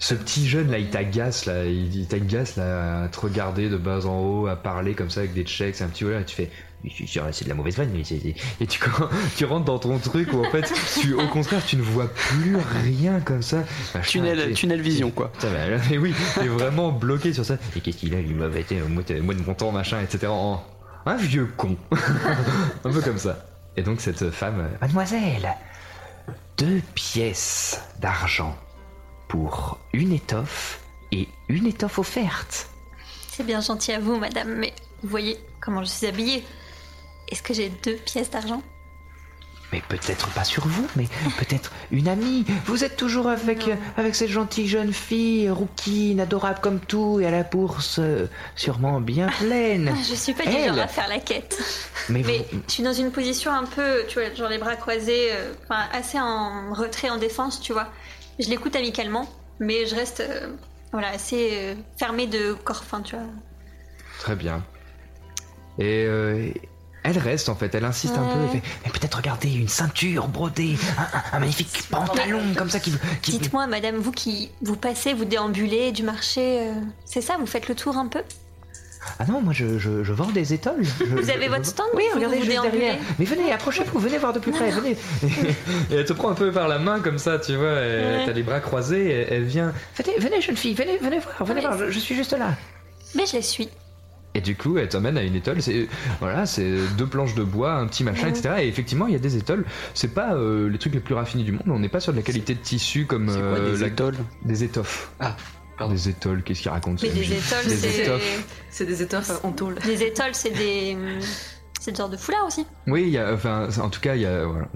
[0.00, 3.76] ce petit jeune là il t'agace là, il, il t'agace là à te regarder de
[3.76, 6.24] bas en haut, à parler comme ça avec des checks, c'est un petit voleur et
[6.24, 6.50] tu fais
[6.96, 8.80] c'est c'est de la mauvaise vanne mais c'est- et tu,
[9.36, 12.56] tu rentres dans ton truc où en fait tu, au contraire tu ne vois plus
[12.84, 13.64] rien comme ça
[13.94, 14.24] Machin,
[14.54, 15.30] Tunnel, vision quoi.
[15.32, 17.56] Putain, mais, mais oui, t'es vraiment bloqué sur ça.
[17.76, 20.26] Et qu'est-ce qu'il a, lui, mauvais, t'es, moi, moi de mon temps, machin, etc.
[20.28, 20.62] En-
[21.06, 21.76] un vieux con.
[22.84, 23.44] un peu comme ça.
[23.76, 24.60] Et donc cette femme.
[24.60, 25.54] euh, Mademoiselle,
[26.58, 28.56] deux pièces d'argent
[29.28, 30.80] pour une étoffe
[31.12, 32.68] et une étoffe offerte.
[33.28, 34.72] C'est bien gentil à vous, madame, mais
[35.02, 36.44] vous voyez comment je suis habillée.
[37.30, 38.62] Est-ce que j'ai deux pièces d'argent?
[39.72, 41.04] Mais peut-être pas sur vous, mais
[41.38, 42.44] peut-être une amie.
[42.66, 47.26] Vous êtes toujours avec, euh, avec cette gentille jeune fille, rouquine, adorable comme tout, et
[47.26, 48.26] à la bourse euh,
[48.56, 49.92] sûrement bien pleine.
[49.94, 50.70] Ah, Je suis pas du Elle.
[50.70, 51.56] genre à faire la quête.
[52.08, 54.74] Mais, Mais vous- je suis dans une position un peu, tu vois, genre les bras
[54.74, 57.86] croisés, euh, enfin assez en retrait, en défense, tu vois.
[58.40, 59.28] Je l'écoute amicalement,
[59.60, 60.48] mais je reste, euh,
[60.90, 63.24] voilà, assez euh, fermée de corps, enfin, tu vois.
[64.18, 64.64] Très bien.
[65.78, 66.50] Et euh,
[67.02, 68.38] elle reste en fait, elle insiste un peu.
[68.44, 72.80] Elle fait, mais peut-être regarder une ceinture brodée, un, un- un magnifique pantalon comme ça
[72.80, 72.92] qui,
[73.22, 76.72] qui- Dites-moi, madame, vous qui vous passez, vous déambulez du marché, euh,
[77.04, 78.20] c'est ça Vous faites le tour un peu?
[79.18, 80.76] Ah non, moi je, je, je vends des étoiles.
[80.82, 82.80] Je- Vous avez je- votre stand Oui, Vous- regardez vous juste déambulez?
[82.80, 82.98] Derrière.
[83.18, 84.94] Mais venez, approchez-vous, venez voir de plus près, venez.
[85.90, 87.80] et elle te prend un peu par la main comme ça, tu vois.
[87.82, 88.22] et Ouais.
[88.26, 89.72] T'as les bras croisés, et elle vient.
[89.96, 92.50] Venez, venez, jeune fille, venez, venez voir, venez voir, je, je suis juste là.
[93.14, 93.70] Mais je les suis.
[94.34, 95.60] Et du coup, elle t'emmène à une étole.
[95.60, 95.88] C'est
[96.20, 98.54] voilà, c'est deux planches de bois, un petit machin, etc.
[98.60, 99.64] Et effectivement, il y a des étoles.
[99.92, 101.62] C'est pas euh, les trucs les plus raffinés du monde.
[101.66, 104.14] On n'est pas sur de la qualité de tissu comme quoi, euh, des la- étoles
[104.44, 105.10] des étoffes.
[105.18, 105.36] Ah,
[105.88, 106.42] Des étoles.
[106.44, 108.10] Qu'est-ce qu'il raconte Mais des étoles, Des c'est.
[108.70, 109.76] C'est des étoffes en tôle.
[109.84, 110.96] Des étoles, c'est des.
[111.80, 112.66] C'est des sortes de foulards aussi.
[112.86, 114.44] Oui, il y a, enfin, en tout cas, il y a.
[114.44, 114.68] Voilà.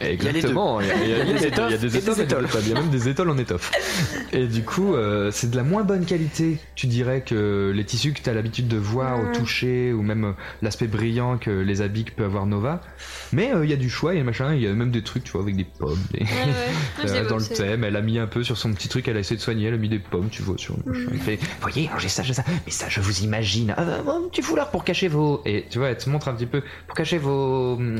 [0.00, 1.78] Exactement, il y a, il y a- il y a des étoffes, il y a
[1.78, 2.46] des étoffes, des étoles.
[2.62, 3.72] Il y a même des étoles en étoffe.
[4.32, 8.12] Et du coup, euh, c'est de la moins bonne qualité, tu dirais, que les tissus
[8.12, 9.32] que tu as l'habitude de voir au Mm.
[9.32, 12.80] toucher, ou même euh, l'aspect brillant que les habits que peut avoir Nova.
[13.32, 14.90] Mais euh, il y a du choix, il y a machin, il y a même
[14.90, 15.98] des trucs, tu vois, avec des pommes.
[16.12, 16.24] des-
[17.02, 19.16] Ah, Euh, dans le thème, elle a mis un peu sur son petit truc, elle
[19.16, 21.06] a essayé de soigner, elle a mis des pommes, tu vois, sur le machin.
[21.06, 21.14] Mm.
[21.14, 23.74] Elle fait, Voyez, alors j'ai ça, j'ai ça, mais ça je vous imagine.
[23.76, 25.42] Un petit foulard pour cacher vos...
[25.46, 27.74] Et tu vois, elle te montre un petit peu pour cacher vos.
[27.74, 27.98] hum,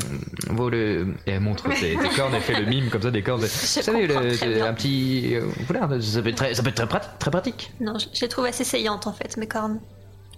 [0.50, 1.14] vos le...
[1.26, 3.40] Et elle montre tes, tes cornes, elle fait le mime comme ça, des cornes.
[3.40, 5.34] Vous savez, le- un petit.
[5.34, 7.72] euh, foulard, Ça peut être très, ça peut être très, prat- très pratique.
[7.80, 9.80] Non, je, je les trouve assez saillantes en fait, mes cornes.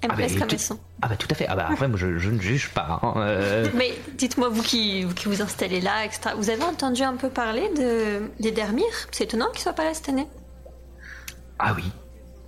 [0.05, 0.79] Elles me Ah, bah, plaisent comme tout- elles sont.
[1.01, 1.47] Ah bah tout à fait.
[1.49, 2.99] Ah bah après, moi je, je ne juge pas.
[3.03, 3.67] hein, euh.
[3.75, 7.29] Mais dites-moi, vous qui, vous qui vous installez là, etc., vous avez entendu un peu
[7.29, 10.27] parler de, des Dermir C'est étonnant qu'ils soient pas là cette année.
[11.61, 11.85] Ah oui,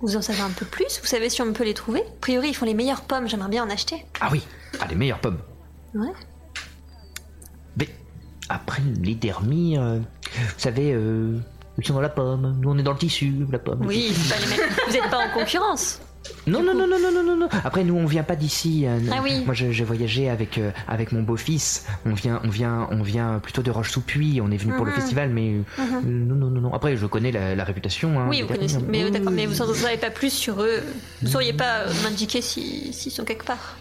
[0.01, 0.99] Vous en savez un peu plus?
[1.01, 2.01] Vous savez si on peut les trouver?
[2.01, 4.05] A priori, ils font les meilleures pommes, j'aimerais bien en acheter.
[4.19, 4.41] ah oui.
[4.81, 5.39] Ah les meilleures pommes.
[5.93, 6.09] Ouais.
[8.49, 11.37] Après, les dermis, euh, vous savez, euh,
[11.77, 12.57] ils sont dans la pomme.
[12.61, 13.85] Nous on est dans le tissu, la pomme.
[13.85, 14.21] Oui, tissu.
[14.21, 14.69] c'est pas les mêmes.
[14.87, 15.99] Vous êtes pas en concurrence
[16.47, 17.49] Non, non, non, non, non, non, non, non.
[17.63, 18.85] Après, nous, on vient pas d'ici.
[18.85, 19.43] euh, Ah oui.
[19.45, 21.85] Moi, j'ai voyagé avec euh, avec mon beau-fils.
[22.05, 24.41] On vient, on vient, on vient plutôt de Roche-sous-Puy.
[24.41, 24.97] On est venu pour le Mhm.
[24.97, 25.65] festival, mais Mhm.
[25.79, 26.73] euh, non, non, non, non.
[26.73, 28.19] Après, je connais la, la réputation.
[28.19, 28.77] hein, Oui, vous connaissez.
[28.87, 30.81] Mais Oui, d'accord, mais vous en savez pas plus sur eux.
[31.23, 33.75] Vous sauriez pas euh, m'indiquer si- s'ils sont quelque part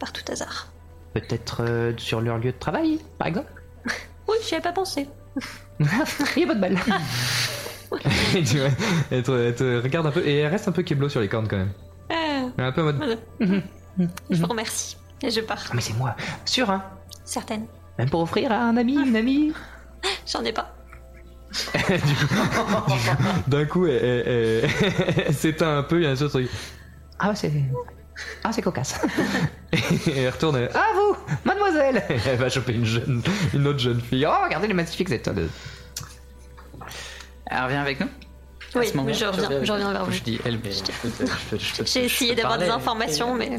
[0.00, 0.68] Par tout hasard.
[1.14, 3.48] Peut-être euh, sur leur lieu de travail, par exemple.
[4.30, 5.08] Oui, j'y avais pas pensé.
[5.80, 6.78] Il y a pas de balle.
[8.36, 8.68] Et tu vois,
[9.10, 11.28] elle, te, elle te regarde un peu et elle reste un peu keblo sur les
[11.28, 11.72] cornes quand même.
[12.08, 12.14] Ah,
[12.56, 12.96] Elle est un peu en mode.
[12.96, 13.62] voilà.
[14.30, 14.96] Je vous remercie.
[15.22, 15.58] Et je pars.
[15.66, 16.84] Ah, mais c'est moi, sûr, hein.
[17.24, 17.66] Certaine.
[17.98, 19.52] Même pour offrir à un ami, une amie.
[20.26, 20.72] J'en ai pas.
[23.48, 26.48] D'un coup, elle, elle- elle- elle s'éteint un peu, il y a un seul truc.
[27.18, 27.52] Ah, bah, c'est.
[28.44, 29.00] Ah, c'est cocasse.
[30.06, 30.68] Et elle retourne.
[30.74, 32.02] Ah, vous, mademoiselle.
[32.26, 33.22] Elle va choper une, jeune,
[33.54, 34.26] une autre jeune fille.
[34.26, 35.48] Oh, regardez les magnifiques étoiles.
[37.46, 38.08] Elle revient avec nous?
[38.76, 40.12] Oui, je reviens, je reviens vers vous.
[40.12, 40.70] Je dis elle, mais
[41.84, 43.50] J'ai essayé d'avoir des informations, mais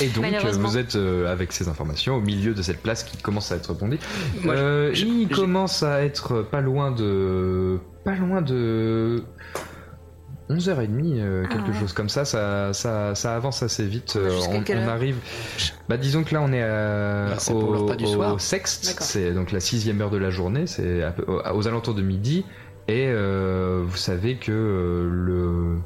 [0.00, 0.68] Et donc, euh, malheureusement.
[0.68, 3.74] vous êtes euh, avec ces informations au milieu de cette place qui commence à être
[3.74, 3.98] bondée.
[4.42, 7.78] Moi, Euh, je- il je- commence à être pas loin de.
[8.06, 9.22] Pas loin de.
[10.48, 11.78] 11h30, euh, Ah quelque ouais.
[11.78, 14.16] chose comme ça, ça, ça, ça avance assez vite.
[14.16, 15.16] euh, on, arrive.
[15.88, 19.60] Bah, disons que là, on est à- Bah, au, du au sexte, c'est donc la
[19.60, 22.44] sixième heure de la journée, c'est aux, alentours de midi.
[22.88, 25.78] Et euh, vous savez que euh, le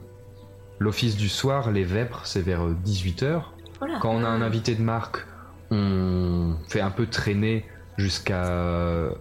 [0.78, 3.42] l'office du soir, les vêpres, c'est vers 18h.
[3.78, 3.98] Voilà.
[4.00, 5.26] Quand on a un invité de marque,
[5.70, 7.64] on fait un peu traîner
[7.96, 8.44] jusqu'à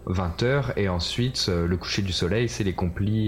[0.08, 2.76] 20h et ensuite euh, le coucher du soleil, c'est les,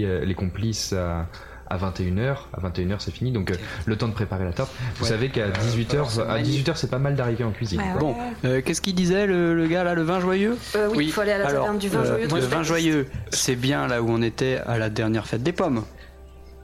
[0.04, 1.26] euh, les complices à,
[1.72, 2.36] à 21h.
[2.56, 3.54] À 21h, c'est fini, donc euh,
[3.86, 4.70] le temps de préparer la tarte.
[4.96, 5.10] Vous Ouais.
[5.10, 7.80] savez qu'à 18h, à 18h, c'est pas mal d'arriver en cuisine.
[7.80, 7.98] Ouais, ouais.
[7.98, 10.56] Bon, euh, qu'est-ce qu'il disait le, le gars là, le vin joyeux?
[10.76, 12.28] Euh, oui, il faut aller à la Alors, taverne du vin euh, joyeux.
[12.28, 15.84] Le vin joyeux, c'est bien là où on était à la dernière fête des pommes.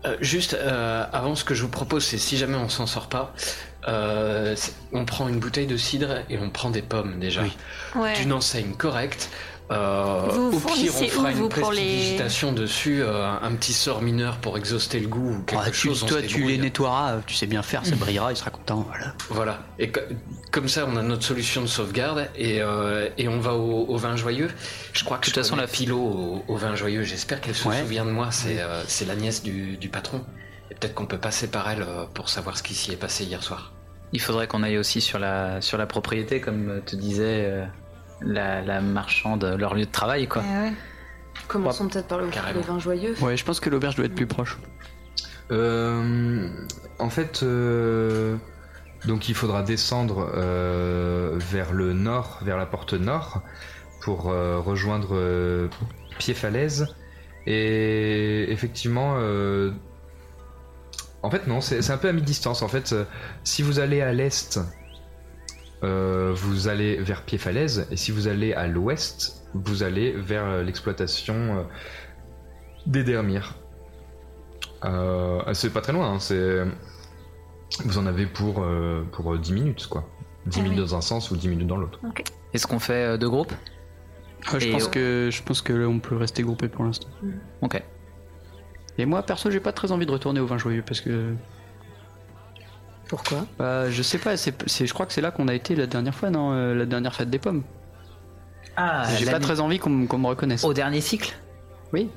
[0.05, 3.09] Euh, juste euh, avant, ce que je vous propose, c'est si jamais on s'en sort
[3.09, 3.35] pas,
[3.89, 4.55] euh,
[4.93, 7.43] on prend une bouteille de cidre et on prend des pommes déjà.
[7.43, 7.57] Oui.
[7.97, 8.13] Ouais.
[8.15, 9.31] D'une enseigne correcte.
[9.71, 13.53] Euh, Vous au pire, on fera où, une vous, pour les- prestidigitation dessus, euh, un
[13.55, 16.07] petit sort mineur pour exhauster le goût ou quelque Ah, tu, chose.
[16.07, 18.87] toi, tu les nettoieras, tu sais bien faire, ça brillera, il sera content.
[18.89, 19.15] Voilà.
[19.29, 19.59] Voilà.
[19.79, 20.01] Et co-
[20.51, 23.97] comme ça, on a notre solution de sauvegarde et, euh, et on va au, au
[23.99, 24.51] vin joyeux.
[24.95, 27.03] Je crois que De toute façon, la philo au, au vin joyeux.
[27.03, 27.81] J'espère qu'elle se Ouais.
[27.81, 28.29] souvient de moi.
[28.31, 30.25] C'est euh, c'est la nièce du, du patron.
[30.71, 33.25] Et peut-être qu'on peut passer par elle euh, pour savoir ce qui s'y est passé
[33.25, 33.73] hier soir.
[34.15, 37.65] Il faudrait qu'on aille aussi sur la, sur la propriété, comme te disait euh,
[38.21, 40.43] la, la marchande, leur lieu de travail, quoi.
[40.43, 40.73] Ouais, ouais.
[41.47, 42.61] Commençons peut-être par le, Carrément.
[42.61, 43.15] vin joyeux.
[43.21, 44.59] Ouais, je pense que l'auberge doit être plus proche.
[45.51, 46.49] Euh,
[46.99, 48.37] en fait, euh,
[49.07, 53.43] donc il faudra descendre euh, vers le nord, vers la porte nord,
[54.03, 55.69] pour euh, rejoindre euh,
[56.19, 56.95] Pied-Falaise.
[57.47, 59.71] Et effectivement, euh,
[61.23, 62.61] en fait non, c'est un peu à mi-distance.
[62.63, 63.05] En fait, euh,
[63.43, 64.61] si vous allez à l'est,
[65.85, 70.63] euh, vous allez vers Pied-Falaise, et si vous allez à l'ouest, vous allez vers euh,
[70.63, 71.63] l'exploitation euh,
[72.87, 73.57] des Dermires.
[74.85, 76.65] Euh, c'est pas très loin, hein, c'est...
[77.85, 80.09] Vous en avez pour, euh, pour euh, 10 minutes, quoi.
[80.47, 80.85] 10 Ah minutes oui.
[80.85, 82.01] dans un sens ou 10 minutes dans l'autre.
[82.55, 83.53] Est-ce qu'on fait euh, deux groupes?
[84.53, 87.09] Ouais, je, pense que, je pense que là, on peut rester groupé pour l'instant.
[87.61, 87.83] Ok.
[88.97, 91.35] Et moi, perso, j'ai pas très envie de retourner au vin joyeux parce que.
[93.09, 93.47] Pourquoi?
[93.59, 94.55] Bah, je sais pas, c'est,
[94.87, 97.15] je crois que c'est là qu'on a été la dernière fois, non euh, La dernière
[97.15, 97.63] fête des pommes.
[98.77, 100.63] Ah, j'ai pas très envie qu'on, me- reconnaisse.
[100.63, 101.35] Au dernier cycle?
[101.93, 102.11] Oui.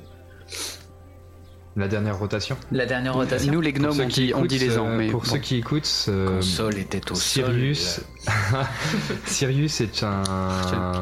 [1.74, 2.56] La dernière rotation.
[2.70, 4.78] La dernière rotation Nous, les Pour gnomes, ceux on qui dit, on dit écoutent, les
[4.78, 4.86] ans.
[4.88, 5.26] euh, Mais pour bon.
[5.30, 8.34] ceux qui écoutent, euh, Console était au Sirius, sol.
[9.26, 10.22] Sirius est un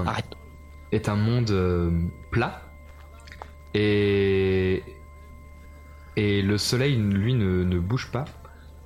[0.07, 0.25] Arrête.
[0.93, 1.91] est un monde euh,
[2.31, 2.63] plat
[3.75, 4.83] et
[6.17, 8.25] et le soleil lui ne, ne bouge pas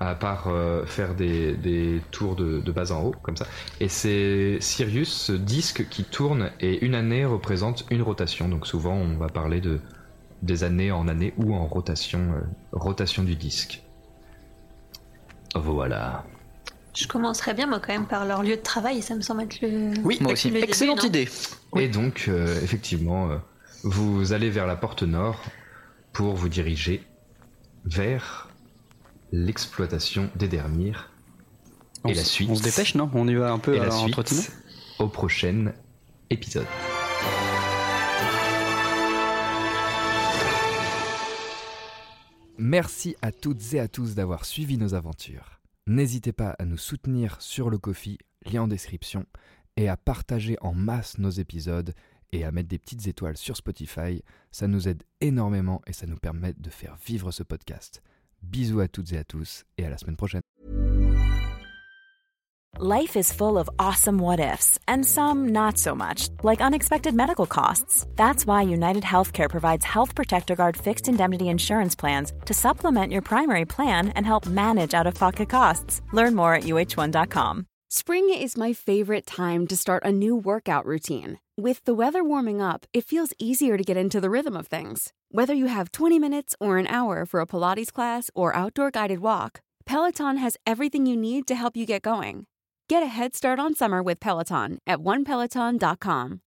[0.07, 3.47] à part euh, faire des, des tours de, de bas en haut comme ça
[3.81, 8.95] et c'est Sirius ce disque qui tourne et une année représente une rotation donc souvent
[8.95, 9.81] on va parler de
[10.43, 12.41] des années en année ou en rotation euh,
[12.73, 13.83] rotation du disque
[15.55, 16.25] voilà
[16.95, 19.03] Je commencerais bien, moi, quand même, par leur lieu de travail.
[19.03, 19.93] Ça me semble être le.
[20.05, 20.51] Oui, Moi aussi.
[20.51, 21.29] Début, excellente idée.
[21.77, 23.37] Et donc, euh, effectivement, euh,
[23.83, 25.41] vous allez vers la porte nord
[26.13, 27.03] pour vous diriger
[27.85, 28.49] vers
[29.35, 31.11] l'exploitation des Dermires.
[32.05, 32.49] On Et la suite.
[32.51, 33.11] On se dépêche, non?
[33.15, 34.33] On y va un peu Et la à suite entre
[35.01, 35.73] au prochain
[36.31, 36.67] épisode.
[42.59, 45.61] Merci à toutes et à tous d'avoir suivi nos aventures.
[45.89, 49.27] N'hésitez pas à nous soutenir sur le Kofi, lien en description,
[49.77, 51.93] et à partager en masse nos épisodes
[52.31, 54.23] et à mettre des petites étoiles sur Spotify.
[54.53, 58.01] Ça nous aide énormément et ça nous permet de faire vivre ce podcast.
[58.51, 60.43] Bisous à toutes et à tous et à la semaine prochaine.
[62.81, 67.47] Life is full of awesome what ifs, and some not so much, like unexpected medical
[67.47, 68.05] costs.
[68.17, 73.23] That's why United Healthcare provides Health Protector Guard fixed indemnity insurance plans to supplement your
[73.23, 76.03] primary plan and help manage out of pocket costs.
[76.13, 77.67] Learn more at uh1.com.
[77.91, 81.39] Spring is my favorite time to start a new workout routine.
[81.57, 85.13] With the weather warming up, it feels easier to get into the rhythm of things.
[85.35, 89.19] Whether you have 20 minutes or an hour for a Pilates class or outdoor guided
[89.19, 92.47] walk, Peloton has everything you need to help you get going.
[92.89, 96.41] Get a head start on summer with Peloton at onepeloton.com.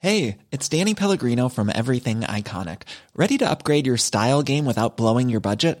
[0.00, 2.82] Hey, it's Danny Pellegrino from Everything Iconic.
[3.14, 5.80] Ready to upgrade your style game without blowing your budget?